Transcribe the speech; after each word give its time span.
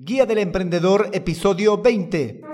Guía 0.00 0.26
del 0.26 0.38
Emprendedor, 0.38 1.10
episodio 1.12 1.76
20. 1.82 2.47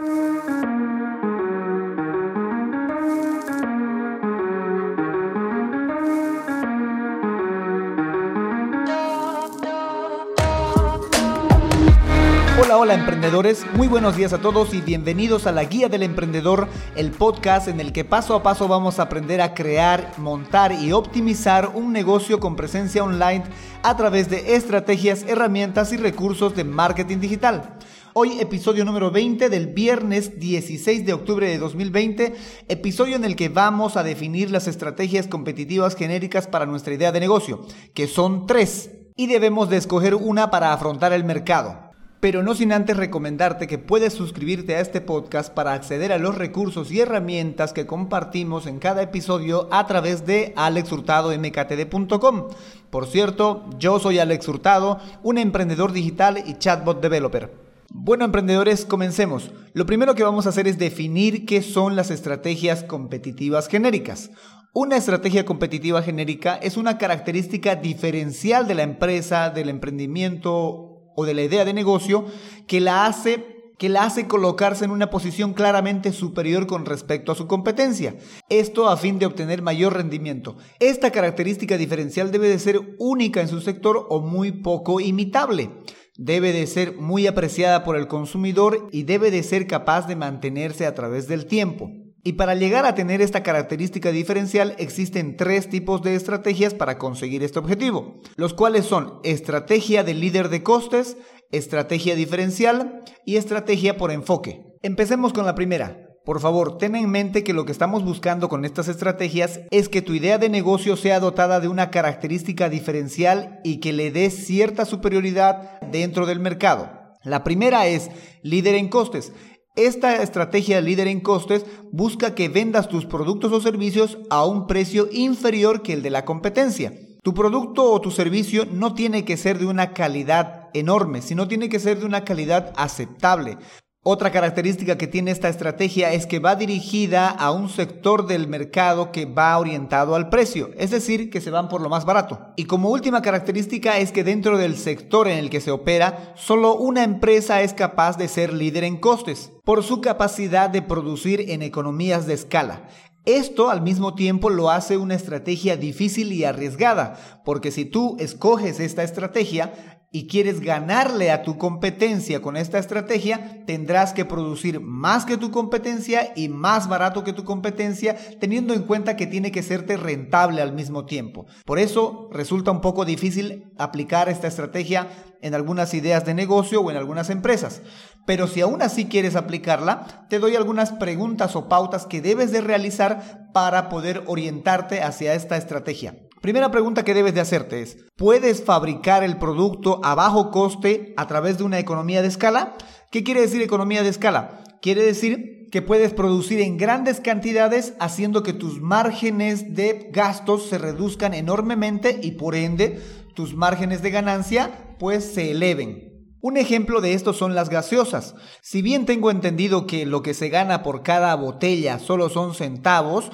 Hola, 12.85 12.97
emprendedores, 12.97 13.65
muy 13.73 13.89
buenos 13.89 14.15
días 14.15 14.35
a 14.35 14.43
todos 14.43 14.75
y 14.75 14.83
bienvenidos 14.83 15.47
a 15.47 15.53
la 15.53 15.65
Guía 15.65 15.89
del 15.89 16.03
Emprendedor, 16.03 16.69
el 16.97 17.13
podcast 17.13 17.67
en 17.67 17.81
el 17.81 17.95
que 17.95 18.05
paso 18.05 18.35
a 18.35 18.43
paso 18.43 18.69
vamos 18.69 18.99
a 18.99 19.05
aprender 19.05 19.41
a 19.41 19.55
crear, 19.55 20.13
montar 20.19 20.71
y 20.71 20.93
optimizar 20.93 21.71
un 21.73 21.95
negocio 21.95 22.41
con 22.41 22.57
presencia 22.57 23.03
online 23.03 23.45
a 23.83 23.97
través 23.97 24.29
de 24.29 24.55
estrategias, 24.55 25.25
herramientas 25.27 25.95
y 25.95 25.97
recursos 25.97 26.55
de 26.55 26.65
marketing 26.65 27.21
digital. 27.21 27.79
Hoy 28.13 28.39
episodio 28.39 28.85
número 28.85 29.11
20 29.11 29.49
del 29.49 29.69
viernes 29.69 30.39
16 30.39 31.07
de 31.07 31.15
octubre 31.15 31.49
de 31.49 31.57
2020, 31.57 32.35
episodio 32.69 33.17
en 33.17 33.25
el 33.25 33.35
que 33.35 33.49
vamos 33.49 33.97
a 33.97 34.03
definir 34.03 34.51
las 34.51 34.69
estrategias 34.69 35.27
competitivas 35.27 35.97
genéricas 35.97 36.49
para 36.49 36.67
nuestra 36.67 36.93
idea 36.93 37.13
de 37.13 37.21
negocio, 37.21 37.65
que 37.95 38.07
son 38.07 38.47
tres, 38.47 38.91
y 39.17 39.27
debemos 39.27 39.71
de 39.71 39.79
escoger 39.79 40.15
una 40.15 40.51
para 40.51 40.75
afrontar 40.75 41.15
el 41.15 41.25
mercado 41.25 41.84
pero 42.25 42.43
no 42.43 42.55
sin 42.55 42.73
antes 42.73 42.97
recomendarte 42.97 43.67
que 43.67 43.77
puedes 43.77 44.15
suscribirte 44.15 44.77
a 44.77 44.81
este 44.81 45.03
podcast 45.03 45.53
para 45.53 45.75
acceder 45.75 46.11
a 46.11 46.17
los 46.17 46.35
recursos 46.39 46.91
y 46.91 47.01
herramientas 47.01 47.75
que 47.75 47.85
compartimos 47.85 48.67
en 48.67 48.79
cada 48.79 49.03
episodio 49.03 49.69
a 49.71 49.87
través 49.87 50.25
de 50.25 50.55
alexhurtadomktd.com. 50.57 52.49
Por 52.89 53.07
cierto, 53.09 53.67
yo 53.79 53.99
soy 54.01 54.21
Alex 54.21 54.49
Hurtado, 54.49 55.01
un 55.23 55.37
emprendedor 55.37 55.93
digital 55.93 56.43
y 56.47 56.55
chatbot 56.57 57.03
developer. 57.03 57.53
Bueno, 57.91 58.25
emprendedores, 58.25 58.87
comencemos. 58.87 59.51
Lo 59.75 59.85
primero 59.85 60.15
que 60.15 60.25
vamos 60.25 60.47
a 60.47 60.49
hacer 60.49 60.67
es 60.67 60.79
definir 60.79 61.45
qué 61.45 61.61
son 61.61 61.95
las 61.95 62.11
estrategias 62.11 62.85
competitivas 62.85 63.69
genéricas. 63.69 64.31
Una 64.73 64.97
estrategia 64.97 65.45
competitiva 65.45 66.01
genérica 66.01 66.55
es 66.55 66.79
una 66.79 66.97
característica 66.97 67.77
diferencial 67.77 68.67
de 68.67 68.77
la 68.77 68.83
empresa, 68.83 69.51
del 69.51 69.69
emprendimiento 69.69 70.94
o 71.15 71.25
de 71.25 71.35
la 71.35 71.43
idea 71.43 71.65
de 71.65 71.73
negocio 71.73 72.25
que 72.67 72.81
la 72.81 73.07
hace 73.07 73.55
que 73.79 73.89
la 73.89 74.05
hace 74.05 74.29
colocarse 74.29 74.85
en 74.85 74.91
una 74.91 75.11
posición 75.11 75.53
claramente 75.53 76.13
superior 76.13 76.67
con 76.67 76.87
respecto 76.87 77.33
a 77.33 77.35
su 77.35 77.47
competencia. 77.47 78.17
Esto 78.49 78.89
a 78.89 78.97
fin 78.97 79.19
de 79.19 79.27
obtener 79.27 79.63
mayor 79.63 79.95
rendimiento. 79.95 80.57
Esta 80.79 81.11
característica 81.11 81.77
diferencial 81.77 82.31
debe 82.31 82.49
de 82.49 82.59
ser 82.59 82.81
única 82.99 83.41
en 83.41 83.49
su 83.49 83.61
sector 83.61 84.07
o 84.11 84.21
muy 84.21 84.53
poco 84.53 85.01
imitable. 85.01 85.71
Debe 86.17 86.53
de 86.53 86.69
ser 86.69 86.97
muy 86.97 87.27
apreciada 87.27 87.83
por 87.83 87.97
el 87.97 88.07
consumidor 88.07 88.89
y 88.93 89.03
debe 89.03 89.33
de 89.33 89.43
ser 89.43 89.67
capaz 89.67 90.07
de 90.07 90.15
mantenerse 90.15 90.87
a 90.87 90.95
través 90.95 91.27
del 91.27 91.47
tiempo. 91.47 91.91
Y 92.27 92.33
para 92.33 92.55
llegar 92.55 92.87
a 92.87 92.95
tener 92.95 93.21
esta 93.21 93.43
característica 93.43 94.11
diferencial 94.11 94.75
existen 94.79 95.37
tres 95.37 95.69
tipos 95.69 96.01
de 96.01 96.15
estrategias 96.15 96.73
para 96.73 96.97
conseguir 96.97 97.43
este 97.43 97.59
objetivo, 97.59 98.19
los 98.37 98.55
cuales 98.55 98.87
son 98.87 99.21
estrategia 99.25 100.05
de 100.05 100.15
líder 100.15 100.49
de 100.49 100.63
costes, 100.63 101.19
estrategia 101.53 102.15
diferencial 102.15 103.03
y 103.27 103.37
estrategia 103.37 103.99
por 103.99 104.11
enfoque. 104.11 104.63
Empecemos 104.81 105.35
con 105.35 105.45
la 105.45 105.55
primera. 105.55 106.01
Por 106.25 106.41
favor, 106.41 106.79
ten 106.79 106.97
en 106.97 107.11
mente 107.11 107.45
que 107.45 107.53
lo 107.53 107.67
que 107.67 107.73
estamos 107.73 108.03
buscando 108.03 108.49
con 108.49 108.65
estas 108.65 108.89
estrategias 108.89 109.61
es 109.71 109.91
que 109.91 110.01
tu 110.01 110.15
idea 110.15 110.39
de 110.39 110.49
negocio 110.49 110.97
sea 110.97 111.21
dotada 111.21 111.61
de 111.61 111.69
una 111.69 111.91
característica 111.91 112.71
diferencial 112.71 113.61
y 113.63 113.81
que 113.81 113.93
le 113.93 114.11
dé 114.11 114.31
cierta 114.31 114.87
superioridad 114.87 115.79
dentro 115.93 116.25
del 116.25 116.41
mercado. 116.41 117.05
La 117.23 117.45
primera 117.45 117.87
es 117.87 118.11
líder 118.43 118.75
en 118.75 118.89
costes. 118.89 119.33
Esta 119.77 120.23
estrategia 120.23 120.81
líder 120.81 121.09
en 121.09 121.19
costes 121.19 121.67
busca 121.91 122.37
que 122.37 122.49
vendas 122.49 122.89
tus 122.89 123.07
productos 123.07 123.51
o 123.51 123.61
servicios 123.61 124.19
a 124.31 124.45
un 124.45 124.69
precio 124.69 125.09
inferior 125.11 125.83
que 125.83 125.95
el 125.95 126.03
de 126.03 126.11
la 126.11 126.25
competencia. 126.25 126.93
Tu 127.25 127.35
producto 127.35 127.91
o 127.91 128.01
tu 128.01 128.13
servicio 128.13 128.67
no 128.71 128.95
tiene 128.95 129.25
que 129.25 129.37
ser 129.37 129.59
de 129.59 129.67
una 129.67 129.93
calidad 129.93 130.69
enorme, 130.75 131.23
sino 131.23 131.49
tiene 131.49 131.69
que 131.69 131.81
ser 131.81 131.99
de 131.99 132.07
una 132.07 132.25
calidad 132.25 132.73
aceptable. 132.77 133.59
Otra 134.07 134.31
característica 134.31 134.99
que 134.99 135.07
tiene 135.07 135.31
esta 135.31 135.49
estrategia 135.49 136.13
es 136.13 136.27
que 136.27 136.39
va 136.39 136.57
dirigida 136.57 137.31
a 137.31 137.53
un 137.53 137.71
sector 137.71 138.27
del 138.27 138.49
mercado 138.49 139.11
que 139.13 139.25
va 139.25 139.57
orientado 139.57 140.15
al 140.15 140.29
precio, 140.29 140.73
es 140.77 140.91
decir, 140.91 141.31
que 141.31 141.41
se 141.41 141.51
van 141.51 141.71
por 141.71 141.81
lo 141.81 141.89
más 141.89 142.05
barato. 142.05 142.53
Y 142.57 142.67
como 142.67 142.91
última 142.91 143.23
característica 143.23 143.97
es 143.97 144.13
que 144.13 144.23
dentro 144.23 144.59
del 144.59 144.77
sector 144.77 145.27
en 145.27 145.39
el 145.39 145.49
que 145.49 145.63
se 145.63 145.71
opera, 145.71 146.35
solo 146.37 146.77
una 146.77 147.03
empresa 147.03 147.63
es 147.63 147.73
capaz 147.73 148.19
de 148.19 148.29
ser 148.29 148.53
líder 148.53 148.85
en 148.85 148.99
costes, 148.99 149.53
por 149.65 149.83
su 149.83 150.03
capacidad 150.03 150.69
de 150.69 150.83
producir 150.83 151.51
en 151.51 151.63
economías 151.63 152.27
de 152.27 152.35
escala. 152.35 152.87
Esto 153.25 153.71
al 153.71 153.81
mismo 153.81 154.15
tiempo 154.15 154.51
lo 154.51 154.69
hace 154.69 154.99
una 154.99 155.15
estrategia 155.15 155.79
difícil 155.79 156.31
y 156.31 156.45
arriesgada, 156.45 157.41
porque 157.43 157.71
si 157.71 157.87
tú 157.87 158.19
escoges 158.21 158.81
esta 158.81 159.03
estrategia, 159.03 159.94
y 160.15 160.29
quieres 160.29 160.61
ganarle 160.61 161.33
a 161.33 161.43
tu 161.43 161.59
competencia 161.59 162.41
con 162.41 162.57
esta 162.57 162.79
estrategia, 162.79 163.65
tendrás 163.67 164.13
que 164.13 164.25
producir 164.25 164.79
más 164.79 165.25
que 165.25 165.37
tu 165.37 165.51
competencia 165.51 166.33
y 166.37 166.49
más 166.49 166.89
barato 166.89 167.25
que 167.25 167.33
tu 167.33 167.43
competencia, 167.43 168.17
teniendo 168.39 168.75
en 168.75 168.85
cuenta 168.85 169.17
que 169.17 169.27
tiene 169.27 169.51
que 169.51 169.65
serte 169.65 169.97
rentable 169.97 170.63
al 170.63 170.73
mismo 170.73 171.05
tiempo. 171.05 171.47
Por 171.65 171.81
eso 171.81 172.29
resulta 172.31 172.71
un 172.71 172.81
poco 172.81 173.05
difícil 173.05 173.73
aplicar 173.77 174.29
esta 174.29 174.47
estrategia 174.47 175.09
en 175.43 175.53
algunas 175.53 175.93
ideas 175.95 176.25
de 176.25 176.35
negocio 176.35 176.81
o 176.81 176.93
en 176.93 176.97
algunas 176.97 177.29
empresas. 177.29 177.83
Pero 178.25 178.47
si 178.47 178.61
aún 178.61 178.83
así 178.83 179.07
quieres 179.07 179.35
aplicarla, 179.35 180.27
te 180.31 180.39
doy 180.39 180.55
algunas 180.55 180.93
preguntas 180.93 181.57
o 181.57 181.69
pautas 181.69 182.07
que 182.07 182.23
debes 182.23 182.53
de 182.53 182.61
realizar 182.61 183.51
para 183.53 183.89
poder 183.89 184.23
orientarte 184.27 185.03
hacia 185.03 185.35
esta 185.35 185.57
estrategia. 185.57 186.15
Primera 186.45 186.71
pregunta 186.71 187.05
que 187.05 187.15
debes 187.15 187.33
de 187.33 187.41
hacerte 187.41 187.81
es, 187.81 187.97
¿puedes 188.17 188.63
fabricar 188.63 189.25
el 189.25 189.39
producto 189.39 190.03
a 190.05 190.15
bajo 190.15 190.51
coste 190.51 191.15
a 191.17 191.27
través 191.27 191.57
de 191.57 191.65
una 191.65 191.79
economía 191.79 192.21
de 192.21 192.29
escala? 192.29 192.77
¿Qué 193.11 193.25
quiere 193.25 193.41
decir 193.41 193.63
economía 193.63 194.03
de 194.03 194.11
escala? 194.11 194.63
Quiere 194.83 195.01
decir 195.01 195.71
que 195.73 195.81
puedes 195.81 196.13
producir 196.13 196.61
en 196.61 196.77
grandes 196.77 197.21
cantidades 197.21 197.95
haciendo 197.99 198.43
que 198.43 198.53
tus 198.53 198.83
márgenes 198.83 199.75
de 199.75 200.11
gastos 200.13 200.69
se 200.69 200.77
reduzcan 200.77 201.33
enormemente 201.33 202.21
y 202.23 202.33
por 202.33 202.57
ende 202.57 203.01
tus 203.35 203.55
márgenes 203.55 204.03
de 204.03 204.11
ganancia 204.11 204.97
pues 204.99 205.25
se 205.25 205.53
eleven. 205.53 206.13
Un 206.43 206.59
ejemplo 206.59 207.01
de 207.01 207.15
esto 207.15 207.33
son 207.33 207.55
las 207.55 207.71
gaseosas. 207.71 208.35
Si 208.61 208.83
bien 208.83 209.07
tengo 209.07 209.31
entendido 209.31 209.87
que 209.87 210.05
lo 210.05 210.21
que 210.21 210.35
se 210.35 210.51
gana 210.51 210.83
por 210.83 211.03
cada 211.03 211.35
botella 211.37 211.99
solo 211.99 212.29
son 212.29 212.55
centavos, 212.55 213.31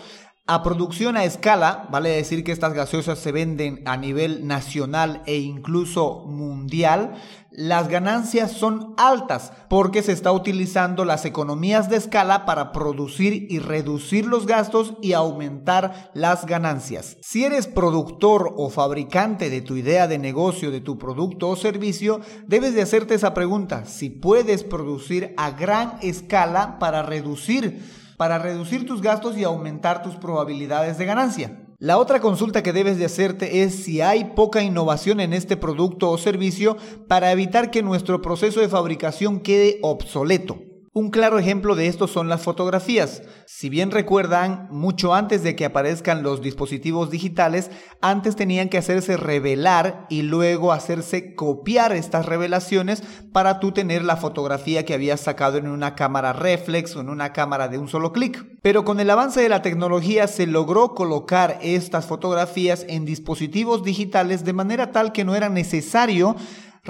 a 0.47 0.65
producción 0.65 1.17
a 1.17 1.25
escala, 1.25 1.87
vale 1.91 2.11
decir 2.11 2.43
que 2.43 2.51
estas 2.51 2.73
gaseosas 2.73 3.21
se 3.21 3.31
venden 3.31 3.83
a 3.87 3.97
nivel 3.97 4.49
nacional 4.49 5.23
e 5.27 5.39
incluso 5.39 6.25
mundial, 6.27 7.15
las 7.53 7.89
ganancias 7.89 8.53
son 8.53 8.95
altas 8.97 9.53
porque 9.69 10.03
se 10.03 10.13
está 10.13 10.33
utilizando 10.33 11.05
las 11.05 11.25
economías 11.25 11.89
de 11.89 11.97
escala 11.97 12.47
para 12.47 12.73
producir 12.73 13.47
y 13.49 13.59
reducir 13.61 14.27
los 14.27 14.47
gastos 14.47 14.95
y 15.03 15.13
aumentar 15.13 16.11
las 16.15 16.47
ganancias. 16.47 17.17
Si 17.21 17.45
eres 17.45 17.69
productor 17.69 18.55
o 18.57 18.71
fabricante 18.71 19.51
de 19.51 19.63
tu 19.63 19.77
idea 19.77 20.09
de 20.09 20.19
negocio, 20.19 20.71
de 20.71 20.81
tu 20.81 20.99
producto 20.99 21.49
o 21.49 21.57
servicio, 21.57 22.21
debes 22.47 22.75
de 22.75 22.83
hacerte 22.83 23.15
esa 23.15 23.35
pregunta, 23.35 23.85
si 23.85 24.11
puedes 24.11 24.65
producir 24.65 25.35
a 25.37 25.53
gran 25.53 25.99
escala 26.03 26.79
para 26.81 27.03
reducir 27.03 28.00
para 28.21 28.39
reducir 28.39 28.85
tus 28.85 29.01
gastos 29.01 29.39
y 29.39 29.45
aumentar 29.45 30.03
tus 30.03 30.15
probabilidades 30.17 30.99
de 30.99 31.07
ganancia. 31.07 31.59
La 31.79 31.97
otra 31.97 32.21
consulta 32.21 32.63
que 32.63 32.75
debes 32.75 32.99
de 32.99 33.07
hacerte 33.07 33.63
es 33.63 33.85
si 33.85 34.03
hay 34.03 34.33
poca 34.37 34.63
innovación 34.63 35.21
en 35.21 35.33
este 35.33 35.57
producto 35.57 36.11
o 36.11 36.19
servicio 36.19 36.77
para 37.09 37.33
evitar 37.33 37.71
que 37.71 37.83
nuestro 37.83 38.21
proceso 38.21 38.61
de 38.61 38.69
fabricación 38.69 39.41
quede 39.41 39.79
obsoleto. 39.81 40.59
Un 40.93 41.11
claro 41.11 41.39
ejemplo 41.39 41.77
de 41.77 41.87
esto 41.87 42.09
son 42.09 42.29
las 42.29 42.43
fotografías. 42.43 43.23
Si 43.47 43.69
bien 43.69 43.93
recuerdan, 43.93 44.67
mucho 44.73 45.15
antes 45.15 45.45
de 45.45 45.55
que 45.55 45.65
aparezcan 45.65 46.25
los 46.25 46.43
dispositivos 46.43 47.11
digitales, 47.11 47.71
antes 48.01 48.35
tenían 48.35 48.69
que 48.69 48.79
hacerse 48.79 49.17
revelar 49.17 50.07
y 50.11 50.23
luego 50.23 50.73
hacerse 50.73 51.37
copiar 51.37 51.93
estas 51.93 52.27
revelaciones 52.27 53.05
para 53.33 53.61
tú 53.61 53.71
tener 53.71 54.03
la 54.03 54.17
fotografía 54.17 54.85
que 54.85 54.93
habías 54.95 55.21
sacado 55.21 55.59
en 55.59 55.69
una 55.69 55.95
cámara 55.95 56.33
reflex 56.33 56.97
o 56.97 57.01
en 57.03 57.09
una 57.09 57.33
cámara 57.33 57.69
de 57.69 57.79
un 57.79 57.87
solo 57.87 58.13
clic. 58.13 58.45
Pero 58.61 58.85
con 58.85 58.99
el 58.99 59.11
avance 59.11 59.41
de 59.41 59.49
la 59.49 59.63
tecnología 59.63 60.27
se 60.27 60.49
logró 60.49 60.97
colocar 60.97 61.61
estas 61.63 62.07
fotografías 62.07 62.85
en 62.89 63.05
dispositivos 63.05 63.85
digitales 63.85 64.45
de 64.45 64.55
manera 64.55 64.91
tal 64.91 65.13
que 65.13 65.25
no 65.25 65.37
era 65.37 65.51
necesario 65.51 66.35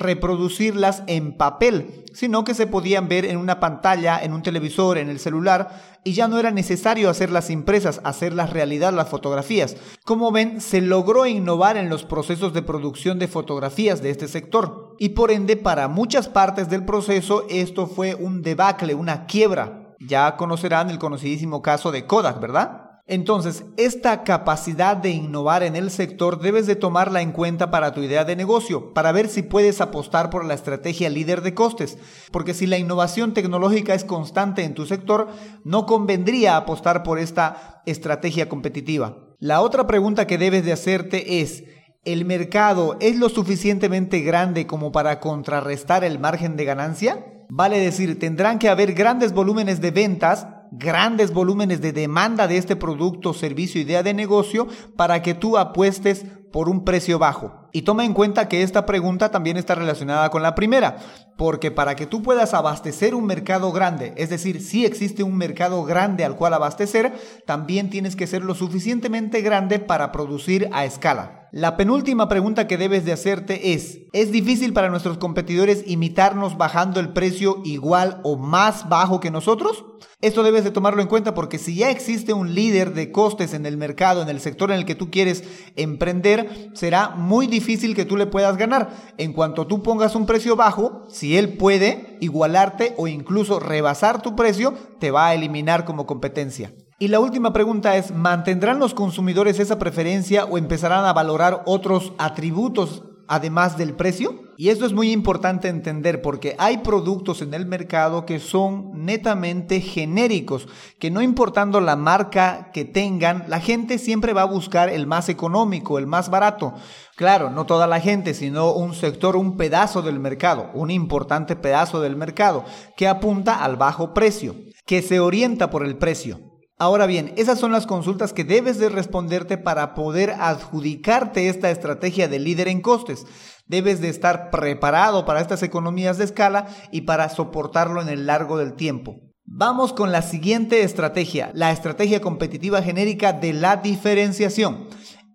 reproducirlas 0.00 1.04
en 1.06 1.36
papel, 1.36 2.04
sino 2.12 2.42
que 2.42 2.54
se 2.54 2.66
podían 2.66 3.08
ver 3.08 3.24
en 3.24 3.36
una 3.36 3.60
pantalla, 3.60 4.18
en 4.20 4.32
un 4.32 4.42
televisor, 4.42 4.98
en 4.98 5.08
el 5.08 5.20
celular, 5.20 6.00
y 6.02 6.14
ya 6.14 6.26
no 6.26 6.38
era 6.38 6.50
necesario 6.50 7.08
hacerlas 7.08 7.50
impresas, 7.50 8.00
hacerlas 8.02 8.50
realidad 8.52 8.92
las 8.92 9.08
fotografías. 9.08 9.76
Como 10.04 10.32
ven, 10.32 10.60
se 10.60 10.80
logró 10.80 11.26
innovar 11.26 11.76
en 11.76 11.88
los 11.88 12.04
procesos 12.04 12.52
de 12.52 12.62
producción 12.62 13.18
de 13.18 13.28
fotografías 13.28 14.02
de 14.02 14.10
este 14.10 14.26
sector, 14.26 14.96
y 14.98 15.10
por 15.10 15.30
ende 15.30 15.56
para 15.56 15.86
muchas 15.86 16.28
partes 16.28 16.68
del 16.68 16.84
proceso 16.84 17.46
esto 17.48 17.86
fue 17.86 18.16
un 18.16 18.42
debacle, 18.42 18.94
una 18.94 19.26
quiebra. 19.26 19.94
Ya 20.00 20.36
conocerán 20.36 20.90
el 20.90 20.98
conocidísimo 20.98 21.62
caso 21.62 21.92
de 21.92 22.06
Kodak, 22.06 22.40
¿verdad? 22.40 22.89
Entonces, 23.10 23.64
esta 23.76 24.22
capacidad 24.22 24.96
de 24.96 25.10
innovar 25.10 25.64
en 25.64 25.74
el 25.74 25.90
sector 25.90 26.40
debes 26.40 26.68
de 26.68 26.76
tomarla 26.76 27.22
en 27.22 27.32
cuenta 27.32 27.68
para 27.72 27.92
tu 27.92 28.02
idea 28.02 28.24
de 28.24 28.36
negocio, 28.36 28.94
para 28.94 29.10
ver 29.10 29.26
si 29.26 29.42
puedes 29.42 29.80
apostar 29.80 30.30
por 30.30 30.44
la 30.44 30.54
estrategia 30.54 31.10
líder 31.10 31.42
de 31.42 31.52
costes, 31.52 31.98
porque 32.30 32.54
si 32.54 32.68
la 32.68 32.78
innovación 32.78 33.34
tecnológica 33.34 33.94
es 33.94 34.04
constante 34.04 34.62
en 34.62 34.74
tu 34.74 34.86
sector, 34.86 35.26
no 35.64 35.86
convendría 35.86 36.56
apostar 36.56 37.02
por 37.02 37.18
esta 37.18 37.82
estrategia 37.84 38.48
competitiva. 38.48 39.18
La 39.40 39.60
otra 39.60 39.88
pregunta 39.88 40.28
que 40.28 40.38
debes 40.38 40.64
de 40.64 40.72
hacerte 40.72 41.40
es, 41.40 41.64
¿el 42.04 42.24
mercado 42.24 42.96
es 43.00 43.16
lo 43.16 43.28
suficientemente 43.28 44.20
grande 44.20 44.68
como 44.68 44.92
para 44.92 45.18
contrarrestar 45.18 46.04
el 46.04 46.20
margen 46.20 46.56
de 46.56 46.64
ganancia? 46.64 47.26
Vale 47.48 47.80
decir, 47.80 48.20
tendrán 48.20 48.60
que 48.60 48.68
haber 48.68 48.92
grandes 48.92 49.32
volúmenes 49.32 49.80
de 49.80 49.90
ventas 49.90 50.46
grandes 50.72 51.32
volúmenes 51.32 51.80
de 51.80 51.92
demanda 51.92 52.46
de 52.46 52.56
este 52.56 52.76
producto, 52.76 53.34
servicio, 53.34 53.80
idea 53.80 54.02
de 54.02 54.14
negocio 54.14 54.68
para 54.96 55.22
que 55.22 55.34
tú 55.34 55.58
apuestes 55.58 56.24
por 56.52 56.68
un 56.68 56.84
precio 56.84 57.18
bajo. 57.18 57.68
Y 57.72 57.82
toma 57.82 58.04
en 58.04 58.14
cuenta 58.14 58.48
que 58.48 58.62
esta 58.62 58.84
pregunta 58.86 59.30
también 59.30 59.56
está 59.56 59.74
relacionada 59.74 60.30
con 60.30 60.42
la 60.42 60.54
primera, 60.54 60.96
porque 61.36 61.70
para 61.70 61.94
que 61.94 62.06
tú 62.06 62.22
puedas 62.22 62.52
abastecer 62.52 63.14
un 63.14 63.26
mercado 63.26 63.72
grande, 63.72 64.12
es 64.16 64.30
decir, 64.30 64.60
si 64.60 64.84
existe 64.84 65.22
un 65.22 65.36
mercado 65.36 65.84
grande 65.84 66.24
al 66.24 66.36
cual 66.36 66.54
abastecer, 66.54 67.12
también 67.46 67.88
tienes 67.88 68.16
que 68.16 68.26
ser 68.26 68.44
lo 68.44 68.54
suficientemente 68.54 69.40
grande 69.40 69.78
para 69.78 70.12
producir 70.12 70.68
a 70.72 70.84
escala. 70.84 71.48
La 71.52 71.76
penúltima 71.76 72.28
pregunta 72.28 72.68
que 72.68 72.78
debes 72.78 73.04
de 73.04 73.12
hacerte 73.12 73.72
es, 73.72 74.02
¿es 74.12 74.30
difícil 74.30 74.72
para 74.72 74.88
nuestros 74.88 75.18
competidores 75.18 75.82
imitarnos 75.84 76.56
bajando 76.56 77.00
el 77.00 77.12
precio 77.12 77.60
igual 77.64 78.20
o 78.22 78.36
más 78.36 78.88
bajo 78.88 79.18
que 79.18 79.32
nosotros? 79.32 79.84
Esto 80.20 80.44
debes 80.44 80.62
de 80.62 80.70
tomarlo 80.70 81.02
en 81.02 81.08
cuenta 81.08 81.34
porque 81.34 81.58
si 81.58 81.74
ya 81.74 81.90
existe 81.90 82.32
un 82.32 82.54
líder 82.54 82.94
de 82.94 83.10
costes 83.10 83.52
en 83.52 83.66
el 83.66 83.76
mercado, 83.76 84.22
en 84.22 84.28
el 84.28 84.38
sector 84.38 84.70
en 84.70 84.76
el 84.76 84.84
que 84.84 84.94
tú 84.94 85.10
quieres 85.10 85.42
emprender, 85.74 86.39
será 86.74 87.10
muy 87.10 87.46
difícil 87.46 87.94
que 87.94 88.04
tú 88.04 88.16
le 88.16 88.26
puedas 88.26 88.56
ganar. 88.56 88.90
En 89.18 89.32
cuanto 89.32 89.66
tú 89.66 89.82
pongas 89.82 90.14
un 90.14 90.26
precio 90.26 90.56
bajo, 90.56 91.04
si 91.08 91.36
él 91.36 91.56
puede 91.56 92.16
igualarte 92.20 92.94
o 92.96 93.08
incluso 93.08 93.60
rebasar 93.60 94.22
tu 94.22 94.36
precio, 94.36 94.74
te 94.98 95.10
va 95.10 95.28
a 95.28 95.34
eliminar 95.34 95.84
como 95.84 96.06
competencia. 96.06 96.72
Y 96.98 97.08
la 97.08 97.20
última 97.20 97.52
pregunta 97.52 97.96
es, 97.96 98.14
¿mantendrán 98.14 98.78
los 98.78 98.92
consumidores 98.92 99.58
esa 99.58 99.78
preferencia 99.78 100.44
o 100.44 100.58
empezarán 100.58 101.06
a 101.06 101.14
valorar 101.14 101.62
otros 101.64 102.12
atributos 102.18 103.04
además 103.30 103.78
del 103.78 103.94
precio? 103.94 104.50
Y 104.56 104.68
esto 104.68 104.84
es 104.84 104.92
muy 104.92 105.12
importante 105.12 105.68
entender 105.68 106.20
porque 106.20 106.54
hay 106.58 106.78
productos 106.78 107.40
en 107.40 107.54
el 107.54 107.64
mercado 107.64 108.26
que 108.26 108.40
son 108.40 109.06
netamente 109.06 109.80
genéricos, 109.80 110.68
que 110.98 111.10
no 111.10 111.22
importando 111.22 111.80
la 111.80 111.96
marca 111.96 112.70
que 112.74 112.84
tengan, 112.84 113.44
la 113.48 113.60
gente 113.60 113.96
siempre 113.96 114.34
va 114.34 114.42
a 114.42 114.46
buscar 114.46 114.90
el 114.90 115.06
más 115.06 115.30
económico, 115.30 115.96
el 115.96 116.06
más 116.06 116.28
barato. 116.28 116.74
Claro, 117.16 117.50
no 117.50 117.64
toda 117.64 117.86
la 117.86 118.00
gente, 118.00 118.34
sino 118.34 118.72
un 118.72 118.94
sector, 118.94 119.36
un 119.36 119.56
pedazo 119.56 120.02
del 120.02 120.18
mercado, 120.18 120.70
un 120.74 120.90
importante 120.90 121.54
pedazo 121.54 122.00
del 122.00 122.16
mercado, 122.16 122.64
que 122.96 123.08
apunta 123.08 123.64
al 123.64 123.76
bajo 123.76 124.12
precio, 124.12 124.56
que 124.84 125.02
se 125.02 125.20
orienta 125.20 125.70
por 125.70 125.86
el 125.86 125.96
precio. 125.96 126.49
Ahora 126.80 127.04
bien, 127.04 127.34
esas 127.36 127.58
son 127.58 127.72
las 127.72 127.86
consultas 127.86 128.32
que 128.32 128.42
debes 128.42 128.78
de 128.78 128.88
responderte 128.88 129.58
para 129.58 129.92
poder 129.92 130.30
adjudicarte 130.40 131.50
esta 131.50 131.70
estrategia 131.70 132.26
de 132.26 132.38
líder 132.38 132.68
en 132.68 132.80
costes. 132.80 133.26
Debes 133.66 134.00
de 134.00 134.08
estar 134.08 134.48
preparado 134.48 135.26
para 135.26 135.42
estas 135.42 135.62
economías 135.62 136.16
de 136.16 136.24
escala 136.24 136.68
y 136.90 137.02
para 137.02 137.28
soportarlo 137.28 138.00
en 138.00 138.08
el 138.08 138.24
largo 138.24 138.56
del 138.56 138.72
tiempo. 138.72 139.20
Vamos 139.44 139.92
con 139.92 140.10
la 140.10 140.22
siguiente 140.22 140.82
estrategia, 140.82 141.50
la 141.52 141.70
estrategia 141.70 142.22
competitiva 142.22 142.80
genérica 142.80 143.34
de 143.34 143.52
la 143.52 143.76
diferenciación. 143.76 144.88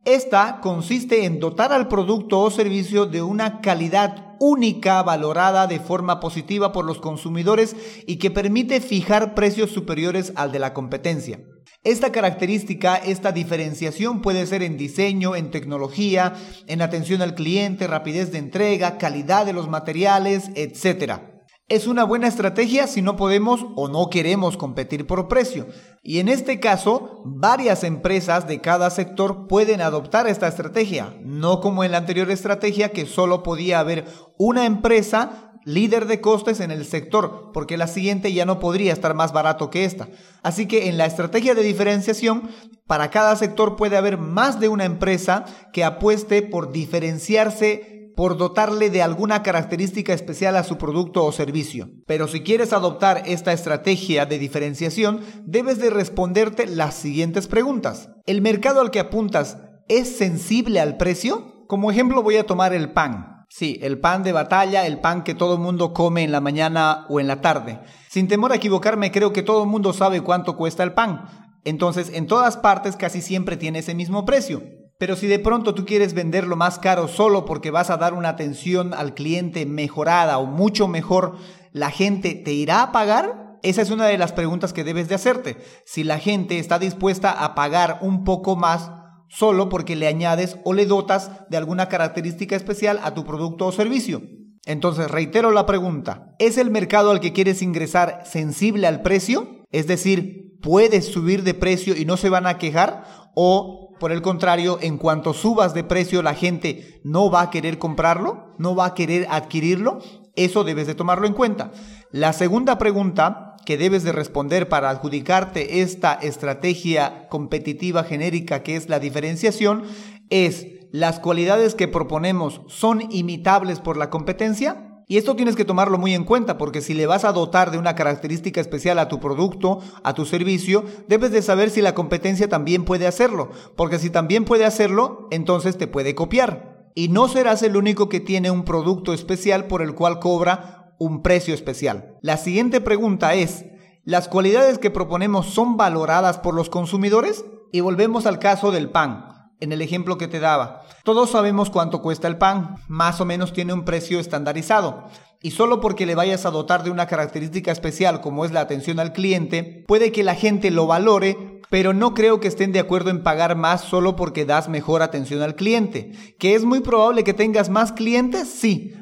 Esta 0.04 0.62
consiste 0.62 1.26
en 1.26 1.40
dotar 1.40 1.72
al 1.72 1.88
producto 1.88 2.40
o 2.40 2.50
servicio 2.50 3.06
de 3.06 3.22
una 3.22 3.62
calidad 3.62 4.25
única 4.40 5.02
valorada 5.04 5.68
de 5.68 5.80
forma 5.80 6.20
positiva 6.20 6.72
por 6.72 6.86
los 6.86 7.00
consumidores 7.00 7.76
y 8.08 8.18
que 8.18 8.32
permite 8.32 8.82
fijar 8.82 9.36
precios 9.36 9.72
superiores 9.72 10.34
al 10.36 10.52
de 10.52 10.60
la 10.60 10.74
competencia. 10.74 11.40
Esta 11.84 12.12
característica, 12.12 12.96
esta 12.96 13.32
diferenciación 13.32 14.22
puede 14.22 14.48
ser 14.48 14.64
en 14.64 14.76
diseño, 14.76 15.36
en 15.36 15.52
tecnología, 15.52 16.34
en 16.66 16.82
atención 16.82 17.22
al 17.22 17.36
cliente, 17.36 17.86
rapidez 17.86 18.32
de 18.32 18.40
entrega, 18.40 18.98
calidad 18.98 19.46
de 19.46 19.54
los 19.54 19.70
materiales, 19.70 20.50
etc. 20.56 21.20
Es 21.68 21.88
una 21.88 22.04
buena 22.04 22.28
estrategia 22.28 22.86
si 22.86 23.02
no 23.02 23.16
podemos 23.16 23.66
o 23.76 23.88
no 23.88 24.12
queremos 24.12 24.56
competir 24.56 25.08
por 25.08 25.28
precio. 25.28 25.68
Y 26.04 26.20
en 26.20 26.30
este 26.30 26.60
caso, 26.60 27.24
varias 27.26 27.84
empresas 27.84 28.48
de 28.48 28.62
cada 28.62 28.92
sector 28.92 29.48
pueden 29.48 29.82
adoptar 29.82 30.28
esta 30.28 30.48
estrategia, 30.48 31.18
no 31.24 31.62
como 31.62 31.84
en 31.84 31.92
la 31.92 31.98
anterior 31.98 32.30
estrategia 32.30 32.90
que 32.90 33.08
solo 33.08 33.42
podía 33.42 33.80
haber 33.80 34.06
una 34.38 34.66
empresa 34.66 35.46
líder 35.66 36.06
de 36.06 36.22
costes 36.22 36.60
en 36.60 36.72
el 36.72 36.86
sector, 36.86 37.50
porque 37.52 37.76
la 37.76 37.88
siguiente 37.88 38.32
ya 38.32 38.46
no 38.46 38.60
podría 38.60 38.94
estar 38.94 39.16
más 39.16 39.34
barato 39.34 39.70
que 39.70 39.84
esta. 39.84 40.08
Así 40.44 40.68
que 40.68 40.88
en 40.88 40.98
la 40.98 41.08
estrategia 41.08 41.56
de 41.56 41.64
diferenciación, 41.64 42.50
para 42.88 43.10
cada 43.10 43.36
sector 43.36 43.76
puede 43.76 43.98
haber 43.98 44.18
más 44.18 44.60
de 44.60 44.70
una 44.70 44.86
empresa 44.86 45.46
que 45.74 45.84
apueste 45.84 46.44
por 46.44 46.72
diferenciarse 46.72 47.96
por 48.16 48.38
dotarle 48.38 48.90
de 48.90 49.02
alguna 49.02 49.44
característica 49.44 50.14
especial 50.14 50.56
a 50.56 50.64
su 50.64 50.78
producto 50.78 51.26
o 51.26 51.34
servicio. 51.34 51.90
Pero 52.08 52.30
si 52.30 52.42
quieres 52.42 52.72
adoptar 52.72 53.24
esta 53.26 53.52
estrategia 53.52 54.26
de 54.26 54.40
diferenciación, 54.40 55.20
debes 55.46 55.80
de 55.80 55.90
responderte 55.90 56.66
las 56.66 56.96
siguientes 56.96 57.48
preguntas. 57.48 58.10
¿El 58.26 58.42
mercado 58.42 58.80
al 58.80 58.92
que 58.92 59.02
apuntas 59.02 59.58
es 59.90 60.16
sensible 60.16 60.80
al 60.80 60.96
precio? 60.96 61.66
Como 61.68 61.92
ejemplo 61.92 62.24
voy 62.24 62.38
a 62.38 62.46
tomar 62.46 62.74
el 62.74 62.94
pan. 62.94 63.35
Sí, 63.50 63.80
el 63.82 64.00
pan 64.00 64.24
de 64.24 64.32
batalla, 64.32 64.86
el 64.86 65.00
pan 65.00 65.24
que 65.24 65.36
todo 65.36 65.58
mundo 65.58 65.94
come 65.94 66.24
en 66.24 66.32
la 66.32 66.42
mañana 66.42 67.06
o 67.10 67.20
en 67.20 67.28
la 67.28 67.42
tarde. 67.42 67.80
Sin 68.10 68.28
temor 68.28 68.52
a 68.52 68.56
equivocarme, 68.56 69.12
creo 69.12 69.34
que 69.34 69.44
todo 69.44 69.64
el 69.64 69.70
mundo 69.70 69.94
sabe 69.94 70.22
cuánto 70.22 70.58
cuesta 70.58 70.84
el 70.84 70.94
pan. 70.94 71.26
Entonces, 71.64 72.12
en 72.14 72.28
todas 72.28 72.58
partes 72.58 72.96
casi 72.96 73.22
siempre 73.22 73.58
tiene 73.58 73.80
ese 73.80 73.96
mismo 73.96 74.26
precio. 74.26 74.62
Pero 74.98 75.16
si 75.16 75.28
de 75.28 75.40
pronto 75.40 75.76
tú 75.76 75.86
quieres 75.86 76.14
venderlo 76.14 76.56
más 76.56 76.80
caro 76.80 77.08
solo 77.08 77.44
porque 77.44 77.72
vas 77.72 77.90
a 77.90 77.98
dar 77.98 78.14
una 78.14 78.30
atención 78.30 78.94
al 78.94 79.14
cliente 79.14 79.66
mejorada 79.66 80.38
o 80.38 80.46
mucho 80.46 80.88
mejor, 80.88 81.38
¿la 81.74 81.92
gente 81.92 82.34
te 82.34 82.54
irá 82.54 82.82
a 82.82 82.92
pagar? 82.94 83.58
Esa 83.62 83.82
es 83.82 83.90
una 83.90 84.06
de 84.06 84.18
las 84.18 84.32
preguntas 84.32 84.72
que 84.72 84.84
debes 84.84 85.10
de 85.10 85.16
hacerte. 85.16 85.58
Si 85.86 86.04
la 86.04 86.20
gente 86.20 86.60
está 86.60 86.80
dispuesta 86.80 87.32
a 87.32 87.56
pagar 87.56 88.00
un 88.02 88.24
poco 88.24 88.56
más 88.56 88.92
solo 89.28 89.70
porque 89.70 89.96
le 89.96 90.08
añades 90.08 90.58
o 90.64 90.74
le 90.74 90.86
dotas 90.86 91.32
de 91.50 91.58
alguna 91.58 91.90
característica 91.90 92.56
especial 92.56 93.00
a 93.04 93.14
tu 93.14 93.26
producto 93.26 93.66
o 93.66 93.72
servicio. 93.72 94.22
Entonces, 94.66 95.12
reitero 95.12 95.52
la 95.52 95.66
pregunta, 95.66 96.36
¿es 96.40 96.58
el 96.58 96.72
mercado 96.72 97.12
al 97.12 97.20
que 97.20 97.34
quieres 97.34 97.62
ingresar 97.62 98.24
sensible 98.26 98.88
al 98.88 99.02
precio? 99.02 99.64
Es 99.72 99.88
decir, 99.88 100.58
¿puedes 100.62 101.06
subir 101.06 101.44
de 101.44 101.54
precio 101.54 101.96
y 101.96 102.06
no 102.06 102.18
se 102.18 102.30
van 102.30 102.48
a 102.48 102.58
quejar? 102.58 103.04
¿O 103.36 103.86
por 104.00 104.12
el 104.12 104.22
contrario, 104.22 104.78
en 104.82 104.98
cuanto 104.98 105.34
subas 105.34 105.74
de 105.74 105.84
precio, 105.84 106.22
la 106.22 106.34
gente 106.34 107.00
no 107.04 107.32
va 107.32 107.42
a 107.42 107.50
querer 107.50 107.80
comprarlo, 107.80 108.52
no 108.58 108.76
va 108.76 108.88
a 108.88 108.94
querer 108.94 109.28
adquirirlo. 109.30 110.00
Eso 110.36 110.64
debes 110.64 110.88
de 110.88 110.96
tomarlo 110.96 111.28
en 111.28 111.34
cuenta. 111.34 111.72
La 112.12 112.34
segunda 112.34 112.78
pregunta 112.78 113.55
que 113.66 113.78
debes 113.78 114.04
de 114.04 114.12
responder 114.12 114.70
para 114.70 114.90
adjudicarte 114.90 115.82
esta 115.82 116.14
estrategia 116.14 117.28
competitiva 117.30 118.04
genérica 118.04 118.64
que 118.64 118.76
es 118.76 118.90
la 118.90 119.00
diferenciación 119.00 119.84
es, 120.30 120.68
¿las 120.92 121.20
cualidades 121.20 121.76
que 121.76 121.88
proponemos 121.88 122.62
son 122.68 123.12
imitables 123.12 123.80
por 123.80 123.98
la 123.98 124.10
competencia? 124.10 125.04
Y 125.08 125.18
esto 125.18 125.36
tienes 125.36 125.56
que 125.56 125.66
tomarlo 125.66 126.00
muy 126.00 126.16
en 126.16 126.24
cuenta 126.24 126.58
porque 126.58 126.82
si 126.82 126.96
le 126.96 127.06
vas 127.06 127.26
a 127.26 127.32
dotar 127.32 127.70
de 127.70 127.78
una 127.78 127.94
característica 127.94 128.60
especial 128.60 128.98
a 128.98 129.08
tu 129.08 129.20
producto, 129.20 129.82
a 130.04 130.14
tu 130.14 130.26
servicio, 130.26 130.84
debes 131.08 131.32
de 131.32 131.44
saber 131.44 131.70
si 131.70 131.82
la 131.82 131.94
competencia 131.94 132.50
también 132.50 132.86
puede 132.86 133.06
hacerlo, 133.06 133.52
porque 133.76 134.00
si 134.00 134.10
también 134.10 134.46
puede 134.46 134.66
hacerlo, 134.66 135.28
entonces 135.30 135.78
te 135.78 135.88
puede 135.88 136.16
copiar. 136.16 136.90
Y 136.96 137.10
no 137.10 137.28
serás 137.28 137.62
el 137.62 137.78
único 137.78 138.10
que 138.10 138.20
tiene 138.20 138.50
un 138.50 138.64
producto 138.64 139.14
especial 139.14 139.68
por 139.68 139.84
el 139.84 139.94
cual 139.94 140.20
cobra 140.20 140.85
un 141.00 141.22
precio 141.22 141.54
especial. 141.54 142.18
La 142.22 142.38
siguiente 142.38 142.82
pregunta 142.82 143.34
es, 143.34 143.66
¿las 144.04 144.28
cualidades 144.28 144.78
que 144.78 144.92
proponemos 144.92 145.48
son 145.48 145.78
valoradas 145.78 146.38
por 146.38 146.54
los 146.54 146.70
consumidores? 146.70 147.46
Y 147.72 147.82
volvemos 147.82 148.26
al 148.26 148.40
caso 148.40 148.72
del 148.72 148.90
pan. 148.90 149.28
En 149.62 149.72
el 149.72 149.82
ejemplo 149.82 150.18
que 150.18 150.28
te 150.28 150.40
daba, 150.40 150.82
todos 151.04 151.32
sabemos 151.32 151.70
cuánto 151.70 152.02
cuesta 152.02 152.28
el 152.28 152.38
pan, 152.38 152.76
más 152.88 153.22
o 153.22 153.26
menos 153.26 153.54
tiene 153.54 153.74
un 153.74 153.86
precio 153.86 154.20
estandarizado. 154.20 155.06
Y 155.42 155.52
solo 155.52 155.80
porque 155.80 156.06
le 156.06 156.16
vayas 156.16 156.46
a 156.46 156.52
dotar 156.52 156.84
de 156.84 156.92
una 156.92 157.08
característica 157.08 157.72
especial 157.72 158.20
como 158.20 158.44
es 158.44 158.52
la 158.52 158.62
atención 158.62 159.00
al 159.00 159.14
cliente, 159.14 159.86
puede 159.88 160.12
que 160.12 160.24
la 160.24 160.36
gente 160.36 160.72
lo 160.72 160.88
valore, 160.88 161.62
pero 161.70 161.94
no 161.94 162.14
creo 162.14 162.40
que 162.40 162.48
estén 162.48 162.72
de 162.72 162.80
acuerdo 162.80 163.10
en 163.12 163.24
pagar 163.24 163.56
más 163.56 163.82
solo 163.82 164.16
porque 164.16 164.46
das 164.46 164.70
mejor 164.70 165.02
atención 165.02 165.42
al 165.42 165.56
cliente. 165.56 166.12
¿Que 166.38 166.56
es 166.56 166.64
muy 166.64 166.82
probable 166.82 167.24
que 167.24 167.34
tengas 167.34 167.70
más 167.70 167.92
clientes? 167.92 168.50
Sí, 168.50 168.94